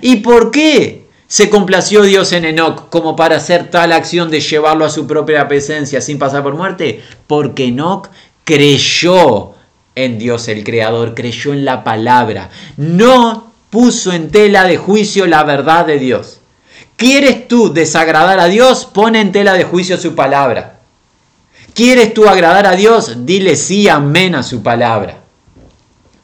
¿Y 0.00 0.16
por 0.16 0.50
qué 0.50 1.06
se 1.26 1.50
complació 1.50 2.02
Dios 2.02 2.32
en 2.32 2.44
Enoch 2.44 2.88
como 2.88 3.16
para 3.16 3.36
hacer 3.36 3.70
tal 3.70 3.92
acción 3.92 4.30
de 4.30 4.40
llevarlo 4.40 4.84
a 4.84 4.90
su 4.90 5.06
propia 5.06 5.48
presencia 5.48 6.00
sin 6.00 6.18
pasar 6.18 6.42
por 6.42 6.54
muerte? 6.54 7.02
Porque 7.26 7.66
Enoch 7.66 8.08
creyó 8.44 9.52
en 9.94 10.18
Dios 10.18 10.48
el 10.48 10.64
Creador, 10.64 11.14
creyó 11.14 11.52
en 11.52 11.64
la 11.64 11.84
palabra, 11.84 12.50
no 12.76 13.52
puso 13.70 14.12
en 14.12 14.30
tela 14.30 14.64
de 14.64 14.76
juicio 14.76 15.26
la 15.26 15.44
verdad 15.44 15.86
de 15.86 15.98
Dios. 15.98 16.40
¿Quieres 16.96 17.48
tú 17.48 17.72
desagradar 17.72 18.38
a 18.38 18.46
Dios? 18.46 18.86
Pone 18.86 19.20
en 19.20 19.32
tela 19.32 19.54
de 19.54 19.64
juicio 19.64 19.96
su 19.98 20.14
palabra. 20.14 20.80
¿Quieres 21.74 22.12
tú 22.12 22.28
agradar 22.28 22.66
a 22.66 22.76
Dios? 22.76 23.24
Dile 23.24 23.56
sí, 23.56 23.88
amén 23.88 24.34
a 24.34 24.42
su 24.42 24.62
palabra. 24.62 25.21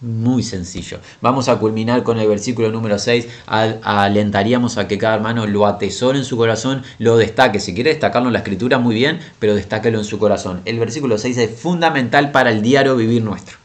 Muy 0.01 0.45
sencillo. 0.45 1.01
Vamos 1.21 1.49
a 1.49 1.59
culminar 1.59 2.05
con 2.05 2.21
el 2.21 2.29
versículo 2.29 2.71
número 2.71 3.01
6. 3.01 3.27
alentaríamos 3.47 4.79
a 4.79 4.87
que 4.87 4.97
cada 4.97 5.17
hermano 5.17 5.45
lo 5.49 5.67
atesore 5.67 6.19
en 6.19 6.25
su 6.25 6.37
corazón, 6.37 6.85
lo 7.01 7.17
destaque. 7.17 7.59
Si 7.59 7.75
quiere 7.75 7.91
destacarlo 7.91 8.29
en 8.29 8.35
la 8.35 8.39
escritura, 8.39 8.79
muy 8.79 8.95
bien, 8.95 9.19
pero 9.41 9.57
destáquelo 9.57 9.99
en 9.99 10.05
su 10.05 10.21
corazón. 10.21 10.63
El 10.67 10.79
versículo 10.79 11.19
6 11.19 11.37
es 11.39 11.61
fundamental 11.61 12.31
para 12.31 12.51
el 12.51 12.63
diario 12.63 12.95
vivir 12.95 13.25
nuestro. 13.25 13.57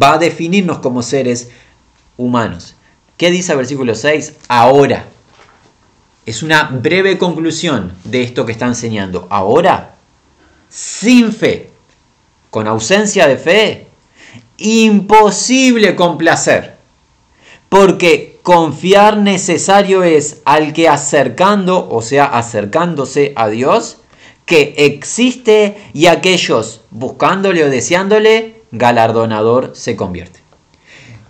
Va 0.00 0.14
a 0.14 0.18
definirnos 0.18 0.80
como 0.80 1.02
seres 1.02 1.48
humanos. 2.18 2.74
¿Qué 3.16 3.30
dice 3.30 3.52
el 3.52 3.58
versículo 3.58 3.94
6? 3.94 4.34
Ahora. 4.48 5.06
Es 6.26 6.42
una 6.42 6.64
breve 6.64 7.16
conclusión 7.16 7.94
de 8.04 8.22
esto 8.22 8.44
que 8.44 8.52
está 8.52 8.66
enseñando. 8.66 9.26
Ahora, 9.30 9.94
sin 10.68 11.32
fe, 11.32 11.70
con 12.50 12.66
ausencia 12.66 13.26
de 13.26 13.38
fe, 13.38 13.87
imposible 14.58 15.96
complacer, 15.96 16.76
porque 17.68 18.38
confiar 18.42 19.16
necesario 19.16 20.02
es 20.02 20.42
al 20.44 20.72
que 20.72 20.88
acercando, 20.88 21.88
o 21.88 22.02
sea, 22.02 22.24
acercándose 22.24 23.32
a 23.36 23.48
Dios, 23.48 23.98
que 24.44 24.74
existe 24.78 25.76
y 25.92 26.06
aquellos 26.06 26.80
buscándole 26.90 27.64
o 27.64 27.70
deseándole, 27.70 28.62
galardonador 28.70 29.72
se 29.74 29.96
convierte. 29.96 30.40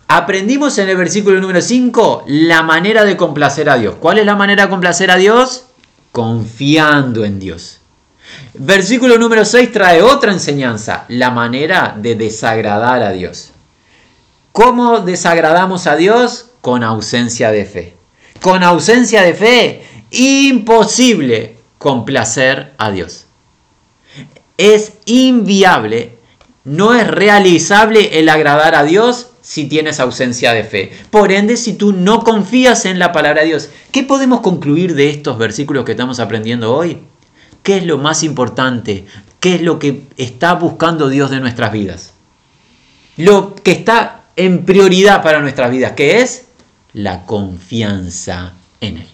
Aprendimos 0.06 0.78
en 0.78 0.88
el 0.88 0.96
versículo 0.96 1.38
número 1.40 1.60
5 1.60 2.24
la 2.26 2.62
manera 2.62 3.04
de 3.04 3.16
complacer 3.16 3.68
a 3.68 3.76
Dios. 3.76 3.96
¿Cuál 4.00 4.18
es 4.18 4.24
la 4.24 4.36
manera 4.36 4.64
de 4.64 4.70
complacer 4.70 5.10
a 5.10 5.16
Dios? 5.16 5.66
Confiando 6.12 7.26
en 7.26 7.38
Dios. 7.38 7.77
Versículo 8.54 9.18
número 9.18 9.44
6 9.44 9.72
trae 9.72 10.02
otra 10.02 10.32
enseñanza, 10.32 11.04
la 11.08 11.30
manera 11.30 11.94
de 11.96 12.14
desagradar 12.14 13.02
a 13.02 13.12
Dios. 13.12 13.52
¿Cómo 14.52 15.00
desagradamos 15.00 15.86
a 15.86 15.96
Dios? 15.96 16.46
Con 16.60 16.82
ausencia 16.82 17.50
de 17.50 17.64
fe. 17.64 17.96
Con 18.40 18.62
ausencia 18.62 19.22
de 19.22 19.34
fe, 19.34 19.82
imposible 20.10 21.56
complacer 21.78 22.72
a 22.78 22.90
Dios. 22.90 23.26
Es 24.56 24.94
inviable, 25.04 26.18
no 26.64 26.94
es 26.94 27.06
realizable 27.06 28.18
el 28.18 28.28
agradar 28.28 28.74
a 28.74 28.84
Dios 28.84 29.28
si 29.42 29.66
tienes 29.66 30.00
ausencia 30.00 30.52
de 30.52 30.64
fe. 30.64 30.92
Por 31.10 31.32
ende, 31.32 31.56
si 31.56 31.74
tú 31.74 31.92
no 31.92 32.24
confías 32.24 32.84
en 32.84 32.98
la 32.98 33.12
palabra 33.12 33.42
de 33.42 33.48
Dios, 33.48 33.70
¿qué 33.92 34.02
podemos 34.02 34.40
concluir 34.40 34.94
de 34.94 35.10
estos 35.10 35.38
versículos 35.38 35.84
que 35.84 35.92
estamos 35.92 36.18
aprendiendo 36.20 36.74
hoy? 36.74 36.98
¿Qué 37.68 37.76
es 37.76 37.84
lo 37.84 37.98
más 37.98 38.22
importante? 38.22 39.04
¿Qué 39.40 39.56
es 39.56 39.60
lo 39.60 39.78
que 39.78 40.04
está 40.16 40.54
buscando 40.54 41.10
Dios 41.10 41.30
de 41.30 41.38
nuestras 41.38 41.70
vidas? 41.70 42.14
Lo 43.18 43.54
que 43.56 43.72
está 43.72 44.22
en 44.36 44.64
prioridad 44.64 45.22
para 45.22 45.40
nuestras 45.40 45.70
vidas, 45.70 45.92
que 45.92 46.22
es 46.22 46.46
la 46.94 47.26
confianza 47.26 48.54
en 48.80 48.96
Él. 48.96 49.06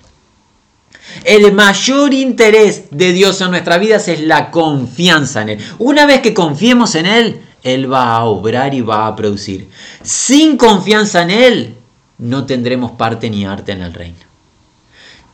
El 1.25 1.53
mayor 1.53 2.14
interés 2.14 2.85
de 2.93 3.12
Dios 3.12 3.40
en 3.40 3.51
nuestras 3.51 3.81
vidas 3.81 4.07
es 4.07 4.21
la 4.21 4.53
confianza 4.53 5.43
en 5.43 5.49
Él. 5.49 5.59
Una 5.81 6.07
vez 6.07 6.21
que 6.21 6.33
confiemos 6.33 6.95
en 6.95 7.07
Él, 7.07 7.40
Él 7.64 7.93
va 7.93 8.12
a 8.14 8.25
obrar 8.25 8.73
y 8.73 8.83
va 8.83 9.09
a 9.09 9.17
producir. 9.17 9.69
Sin 10.05 10.57
confianza 10.57 11.23
en 11.23 11.31
Él, 11.33 11.75
no 12.19 12.47
tendremos 12.47 12.93
parte 12.93 13.29
ni 13.29 13.47
arte 13.47 13.73
en 13.73 13.83
el 13.83 13.93
reino. 13.93 14.19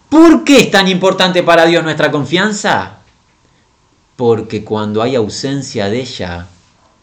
¿Por 0.08 0.42
qué 0.42 0.62
es 0.62 0.70
tan 0.70 0.88
importante 0.88 1.42
para 1.42 1.66
Dios 1.66 1.84
nuestra 1.84 2.10
confianza? 2.10 2.99
Porque 4.20 4.64
cuando 4.64 5.00
hay 5.00 5.16
ausencia 5.16 5.88
de 5.88 6.02
ella, 6.02 6.46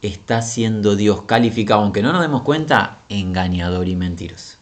está 0.04 0.44
siendo 0.44 0.96
Dios 0.96 1.24
calificado, 1.24 1.82
aunque 1.82 2.04
no 2.04 2.14
nos 2.14 2.22
demos 2.22 2.44
cuenta, 2.44 3.00
engañador 3.10 3.88
y 3.88 3.96
mentiroso. 3.96 4.58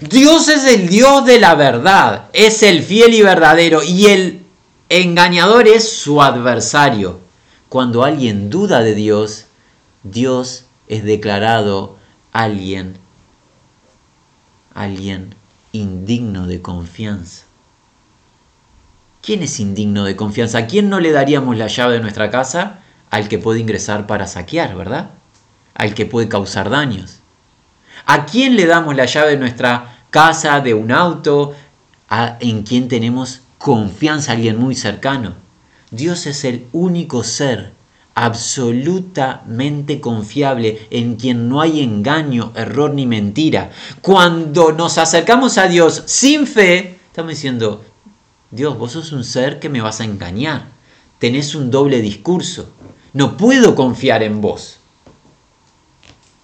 Dios 0.00 0.48
es 0.48 0.64
el 0.64 0.88
Dios 0.88 1.24
de 1.26 1.38
la 1.38 1.54
verdad, 1.54 2.24
es 2.32 2.64
el 2.64 2.82
fiel 2.82 3.14
y 3.14 3.22
verdadero 3.22 3.84
y 3.84 4.06
el 4.06 4.42
engañador 4.88 5.68
es 5.68 5.88
su 5.88 6.20
adversario. 6.20 7.20
Cuando 7.68 8.02
alguien 8.02 8.50
duda 8.50 8.80
de 8.80 8.96
Dios, 8.96 9.44
Dios 10.02 10.64
es 10.88 11.04
declarado 11.04 11.98
alguien, 12.32 12.96
alguien 14.74 15.36
indigno 15.70 16.48
de 16.48 16.60
confianza. 16.62 17.44
¿Quién 19.22 19.42
es 19.42 19.60
indigno 19.60 20.04
de 20.04 20.16
confianza? 20.16 20.58
¿A 20.58 20.66
quién 20.66 20.88
no 20.88 20.98
le 20.98 21.12
daríamos 21.12 21.56
la 21.56 21.66
llave 21.66 21.94
de 21.94 22.00
nuestra 22.00 22.30
casa? 22.30 22.78
Al 23.10 23.28
que 23.28 23.38
puede 23.38 23.60
ingresar 23.60 24.06
para 24.06 24.26
saquear, 24.26 24.74
¿verdad? 24.74 25.10
Al 25.74 25.94
que 25.94 26.06
puede 26.06 26.28
causar 26.28 26.70
daños. 26.70 27.20
¿A 28.06 28.24
quién 28.24 28.56
le 28.56 28.66
damos 28.66 28.96
la 28.96 29.04
llave 29.04 29.32
de 29.32 29.36
nuestra 29.36 30.04
casa, 30.10 30.60
de 30.60 30.72
un 30.72 30.90
auto? 30.90 31.54
¿A, 32.08 32.38
¿En 32.40 32.62
quién 32.62 32.88
tenemos 32.88 33.42
confianza? 33.58 34.32
Alguien 34.32 34.58
muy 34.58 34.74
cercano. 34.74 35.34
Dios 35.90 36.26
es 36.26 36.44
el 36.44 36.66
único 36.72 37.22
ser 37.22 37.72
absolutamente 38.14 40.00
confiable, 40.00 40.86
en 40.90 41.16
quien 41.16 41.48
no 41.48 41.60
hay 41.60 41.82
engaño, 41.82 42.52
error 42.54 42.92
ni 42.92 43.06
mentira. 43.06 43.70
Cuando 44.00 44.72
nos 44.72 44.98
acercamos 44.98 45.58
a 45.58 45.68
Dios 45.68 46.02
sin 46.06 46.46
fe, 46.46 46.98
estamos 47.06 47.30
diciendo, 47.30 47.84
Dios, 48.50 48.76
vos 48.76 48.92
sos 48.92 49.12
un 49.12 49.22
ser 49.22 49.60
que 49.60 49.68
me 49.68 49.80
vas 49.80 50.00
a 50.00 50.04
engañar. 50.04 50.66
Tenés 51.18 51.54
un 51.54 51.70
doble 51.70 52.00
discurso. 52.00 52.70
No 53.12 53.36
puedo 53.36 53.76
confiar 53.76 54.24
en 54.24 54.40
vos. 54.40 54.78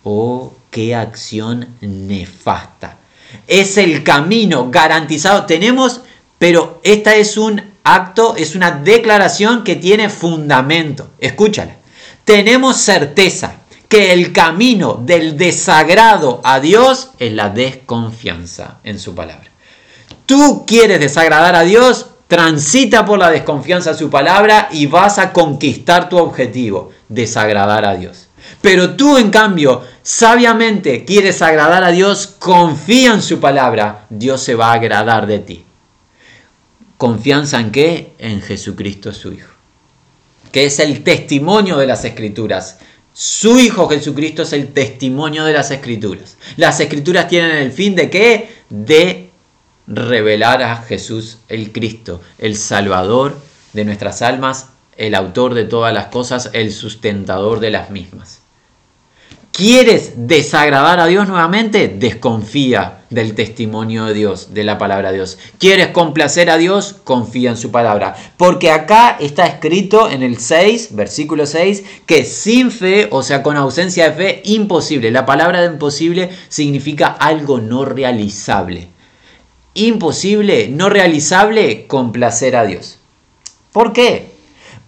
Oh, 0.04 0.54
qué 0.70 0.94
acción 0.94 1.68
nefasta. 1.80 2.98
Es 3.48 3.76
el 3.76 4.04
camino 4.04 4.70
garantizado. 4.70 5.46
Tenemos, 5.46 6.02
pero 6.38 6.80
esta 6.84 7.16
es 7.16 7.36
un 7.36 7.60
acto, 7.82 8.36
es 8.36 8.54
una 8.54 8.70
declaración 8.70 9.64
que 9.64 9.74
tiene 9.74 10.08
fundamento. 10.08 11.10
Escúchala. 11.18 11.76
Tenemos 12.24 12.76
certeza 12.76 13.62
que 13.88 14.12
el 14.12 14.32
camino 14.32 14.94
del 14.94 15.36
desagrado 15.36 16.40
a 16.44 16.60
Dios 16.60 17.10
es 17.18 17.32
la 17.32 17.48
desconfianza 17.48 18.78
en 18.84 19.00
su 19.00 19.14
palabra. 19.14 19.55
Tú 20.26 20.64
quieres 20.66 20.98
desagradar 20.98 21.54
a 21.54 21.62
Dios, 21.62 22.06
transita 22.26 23.04
por 23.04 23.18
la 23.18 23.30
desconfianza 23.30 23.90
en 23.90 23.96
su 23.96 24.10
palabra 24.10 24.68
y 24.72 24.86
vas 24.86 25.18
a 25.18 25.32
conquistar 25.32 26.08
tu 26.08 26.18
objetivo, 26.18 26.90
desagradar 27.08 27.84
a 27.84 27.94
Dios. 27.94 28.28
Pero 28.60 28.96
tú, 28.96 29.16
en 29.16 29.30
cambio, 29.30 29.82
sabiamente 30.02 31.04
quieres 31.04 31.42
agradar 31.42 31.84
a 31.84 31.92
Dios, 31.92 32.26
confía 32.26 33.12
en 33.12 33.22
su 33.22 33.38
palabra, 33.38 34.06
Dios 34.10 34.42
se 34.42 34.56
va 34.56 34.70
a 34.70 34.74
agradar 34.74 35.26
de 35.26 35.38
ti. 35.38 35.64
¿Confianza 36.96 37.60
en 37.60 37.70
qué? 37.70 38.12
En 38.18 38.40
Jesucristo 38.40 39.12
su 39.12 39.32
Hijo, 39.32 39.52
que 40.50 40.64
es 40.64 40.78
el 40.78 41.04
testimonio 41.04 41.76
de 41.76 41.86
las 41.86 42.04
Escrituras. 42.04 42.78
Su 43.12 43.58
Hijo 43.60 43.88
Jesucristo 43.88 44.42
es 44.42 44.52
el 44.52 44.72
testimonio 44.72 45.44
de 45.44 45.52
las 45.52 45.70
Escrituras. 45.70 46.36
Las 46.56 46.80
Escrituras 46.80 47.28
tienen 47.28 47.56
el 47.56 47.72
fin 47.72 47.94
de 47.94 48.10
qué? 48.10 48.50
De 48.70 49.25
revelar 49.86 50.62
a 50.62 50.76
Jesús 50.76 51.38
el 51.48 51.72
Cristo, 51.72 52.20
el 52.38 52.56
Salvador 52.56 53.38
de 53.72 53.84
nuestras 53.84 54.22
almas, 54.22 54.70
el 54.96 55.14
autor 55.14 55.54
de 55.54 55.64
todas 55.64 55.92
las 55.92 56.06
cosas, 56.06 56.50
el 56.52 56.72
sustentador 56.72 57.60
de 57.60 57.70
las 57.70 57.90
mismas. 57.90 58.40
¿Quieres 59.56 60.12
desagradar 60.16 61.00
a 61.00 61.06
Dios 61.06 61.28
nuevamente? 61.28 61.88
Desconfía 61.88 62.98
del 63.08 63.34
testimonio 63.34 64.04
de 64.04 64.12
Dios, 64.12 64.52
de 64.52 64.64
la 64.64 64.76
palabra 64.76 65.08
de 65.08 65.16
Dios. 65.16 65.38
¿Quieres 65.58 65.88
complacer 65.88 66.50
a 66.50 66.58
Dios? 66.58 66.96
Confía 67.04 67.48
en 67.48 67.56
su 67.56 67.70
palabra. 67.70 68.16
Porque 68.36 68.70
acá 68.70 69.16
está 69.18 69.46
escrito 69.46 70.10
en 70.10 70.22
el 70.22 70.36
6, 70.36 70.94
versículo 70.94 71.46
6, 71.46 71.84
que 72.04 72.24
sin 72.24 72.70
fe, 72.70 73.08
o 73.10 73.22
sea, 73.22 73.42
con 73.42 73.56
ausencia 73.56 74.10
de 74.10 74.16
fe, 74.16 74.42
imposible. 74.44 75.10
La 75.10 75.24
palabra 75.24 75.62
de 75.62 75.68
imposible 75.68 76.28
significa 76.50 77.06
algo 77.06 77.58
no 77.58 77.86
realizable. 77.86 78.88
Imposible, 79.76 80.68
no 80.68 80.88
realizable, 80.88 81.86
complacer 81.86 82.56
a 82.56 82.64
Dios. 82.64 82.98
¿Por 83.72 83.92
qué? 83.92 84.32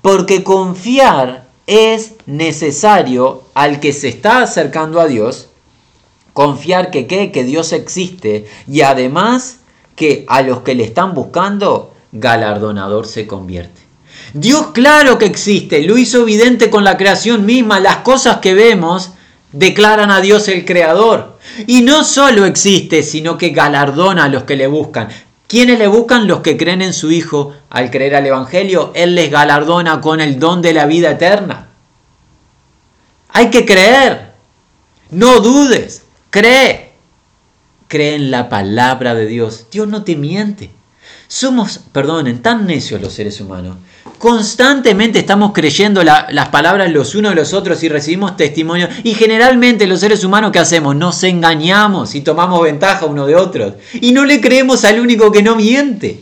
Porque 0.02 0.42
confiar 0.42 1.46
es 1.66 2.14
necesario 2.26 3.44
al 3.54 3.78
que 3.80 3.92
se 3.92 4.08
está 4.08 4.42
acercando 4.42 5.00
a 5.00 5.06
Dios 5.06 5.48
confiar 6.32 6.90
que, 6.90 7.06
que 7.06 7.44
Dios 7.44 7.72
existe 7.72 8.46
y 8.66 8.80
además 8.80 9.58
que 9.96 10.24
a 10.28 10.42
los 10.42 10.60
que 10.60 10.74
le 10.74 10.84
están 10.84 11.12
buscando 11.12 11.92
galardonador 12.12 13.06
se 13.06 13.26
convierte. 13.26 13.82
Dios 14.32 14.68
claro 14.68 15.18
que 15.18 15.26
existe, 15.26 15.82
lo 15.82 15.98
hizo 15.98 16.22
evidente 16.22 16.70
con 16.70 16.84
la 16.84 16.96
creación 16.96 17.44
misma, 17.44 17.80
las 17.80 17.98
cosas 17.98 18.38
que 18.38 18.54
vemos 18.54 19.10
declaran 19.52 20.10
a 20.10 20.20
Dios 20.20 20.48
el 20.48 20.64
creador. 20.64 21.37
Y 21.66 21.82
no 21.82 22.04
solo 22.04 22.44
existe, 22.44 23.02
sino 23.02 23.36
que 23.36 23.50
galardona 23.50 24.24
a 24.24 24.28
los 24.28 24.44
que 24.44 24.56
le 24.56 24.66
buscan. 24.66 25.08
¿Quiénes 25.46 25.78
le 25.78 25.88
buscan? 25.88 26.26
Los 26.26 26.40
que 26.40 26.56
creen 26.56 26.82
en 26.82 26.92
su 26.92 27.10
Hijo. 27.10 27.54
Al 27.70 27.90
creer 27.90 28.14
al 28.14 28.26
Evangelio, 28.26 28.92
Él 28.94 29.14
les 29.14 29.30
galardona 29.30 30.00
con 30.00 30.20
el 30.20 30.38
don 30.38 30.62
de 30.62 30.74
la 30.74 30.86
vida 30.86 31.10
eterna. 31.10 31.68
Hay 33.30 33.50
que 33.50 33.64
creer. 33.64 34.32
No 35.10 35.40
dudes. 35.40 36.02
Cree. 36.30 36.92
Cree 37.88 38.14
en 38.14 38.30
la 38.30 38.48
palabra 38.48 39.14
de 39.14 39.26
Dios. 39.26 39.66
Dios 39.70 39.88
no 39.88 40.04
te 40.04 40.16
miente. 40.16 40.70
Somos, 41.28 41.80
perdonen, 41.92 42.42
tan 42.42 42.66
necios 42.66 43.00
los 43.00 43.12
seres 43.12 43.40
humanos. 43.40 43.76
Constantemente 44.18 45.20
estamos 45.20 45.52
creyendo 45.52 46.02
las 46.02 46.48
palabras 46.48 46.90
los 46.90 47.14
unos 47.14 47.30
de 47.30 47.36
los 47.36 47.54
otros 47.54 47.84
y 47.84 47.88
recibimos 47.88 48.36
testimonio. 48.36 48.88
Y 49.04 49.14
generalmente 49.14 49.86
los 49.86 50.00
seres 50.00 50.24
humanos, 50.24 50.50
¿qué 50.50 50.58
hacemos? 50.58 50.96
Nos 50.96 51.22
engañamos 51.22 52.16
y 52.16 52.22
tomamos 52.22 52.60
ventaja 52.62 53.06
uno 53.06 53.26
de 53.26 53.36
otros. 53.36 53.74
Y 53.94 54.10
no 54.10 54.24
le 54.24 54.40
creemos 54.40 54.84
al 54.84 54.98
único 54.98 55.30
que 55.30 55.42
no 55.42 55.54
miente. 55.54 56.18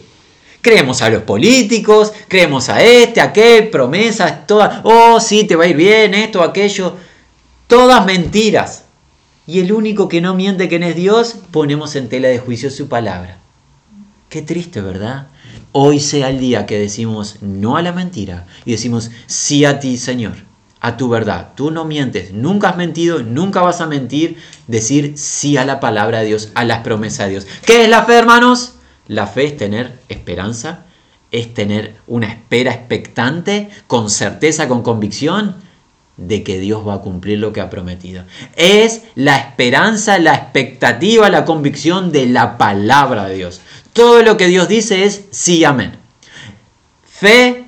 Creemos 0.60 1.00
a 1.00 1.08
los 1.08 1.22
políticos, 1.22 2.12
creemos 2.28 2.68
a 2.68 2.82
este, 2.82 3.22
aquel, 3.22 3.68
promesas, 3.68 4.46
todas. 4.46 4.80
Oh, 4.82 5.18
sí, 5.18 5.44
te 5.44 5.56
va 5.56 5.64
a 5.64 5.68
ir 5.68 5.76
bien, 5.76 6.12
esto, 6.12 6.42
aquello. 6.42 6.96
Todas 7.66 8.04
mentiras. 8.04 8.84
Y 9.46 9.60
el 9.60 9.72
único 9.72 10.08
que 10.08 10.20
no 10.20 10.34
miente, 10.34 10.68
que 10.68 10.76
es 10.76 10.96
Dios, 10.96 11.36
ponemos 11.50 11.96
en 11.96 12.10
tela 12.10 12.28
de 12.28 12.40
juicio 12.40 12.70
su 12.70 12.88
palabra. 12.88 13.38
Qué 14.28 14.42
triste, 14.42 14.82
¿verdad? 14.82 15.28
Hoy 15.78 16.00
sea 16.00 16.30
el 16.30 16.40
día 16.40 16.64
que 16.64 16.78
decimos 16.78 17.36
no 17.42 17.76
a 17.76 17.82
la 17.82 17.92
mentira 17.92 18.46
y 18.64 18.70
decimos 18.70 19.10
sí 19.26 19.66
a 19.66 19.78
ti, 19.78 19.98
Señor, 19.98 20.32
a 20.80 20.96
tu 20.96 21.10
verdad. 21.10 21.50
Tú 21.54 21.70
no 21.70 21.84
mientes, 21.84 22.32
nunca 22.32 22.70
has 22.70 22.78
mentido, 22.78 23.22
nunca 23.22 23.60
vas 23.60 23.82
a 23.82 23.86
mentir. 23.86 24.38
Decir 24.68 25.18
sí 25.18 25.58
a 25.58 25.66
la 25.66 25.78
palabra 25.78 26.20
de 26.20 26.28
Dios, 26.28 26.50
a 26.54 26.64
las 26.64 26.78
promesas 26.78 27.26
de 27.26 27.32
Dios. 27.32 27.46
¿Qué 27.66 27.84
es 27.84 27.90
la 27.90 28.04
fe, 28.04 28.14
hermanos? 28.14 28.76
La 29.06 29.26
fe 29.26 29.44
es 29.44 29.58
tener 29.58 29.98
esperanza, 30.08 30.86
es 31.30 31.52
tener 31.52 31.96
una 32.06 32.28
espera 32.28 32.72
expectante, 32.72 33.68
con 33.86 34.08
certeza, 34.08 34.68
con 34.68 34.80
convicción 34.80 35.56
de 36.16 36.42
que 36.42 36.58
Dios 36.58 36.88
va 36.88 36.94
a 36.94 37.00
cumplir 37.02 37.38
lo 37.38 37.52
que 37.52 37.60
ha 37.60 37.68
prometido. 37.68 38.24
Es 38.56 39.02
la 39.14 39.36
esperanza, 39.36 40.18
la 40.18 40.34
expectativa, 40.36 41.28
la 41.28 41.44
convicción 41.44 42.12
de 42.12 42.24
la 42.24 42.56
palabra 42.56 43.26
de 43.26 43.36
Dios. 43.36 43.60
Todo 43.96 44.22
lo 44.22 44.36
que 44.36 44.48
Dios 44.48 44.68
dice 44.68 45.04
es 45.04 45.22
sí, 45.30 45.64
amén. 45.64 45.94
Fe 47.06 47.64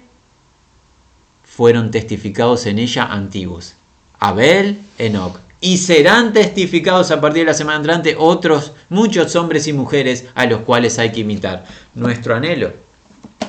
fueron 1.42 1.90
testificados 1.90 2.66
en 2.66 2.78
ella 2.78 3.06
antiguos. 3.06 3.76
Abel, 4.20 4.78
Enoch. 4.98 5.38
Y 5.62 5.78
serán 5.78 6.34
testificados 6.34 7.10
a 7.10 7.22
partir 7.22 7.44
de 7.44 7.52
la 7.52 7.54
semana 7.54 7.78
entrante 7.78 8.14
otros, 8.18 8.72
muchos 8.90 9.36
hombres 9.36 9.66
y 9.68 9.72
mujeres 9.72 10.26
a 10.34 10.44
los 10.44 10.60
cuales 10.60 10.98
hay 10.98 11.12
que 11.12 11.20
imitar. 11.20 11.64
Nuestro 11.94 12.36
anhelo 12.36 12.74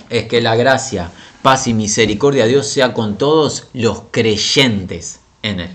es 0.09 0.29
que 0.29 0.39
la 0.39 0.55
gracia, 0.55 1.11
paz 1.41 1.67
y 1.67 1.73
misericordia 1.73 2.43
de 2.43 2.51
Dios 2.51 2.67
sea 2.67 2.93
con 2.93 3.17
todos 3.17 3.67
los 3.73 4.03
creyentes 4.09 5.19
en 5.43 5.59
Él. 5.59 5.71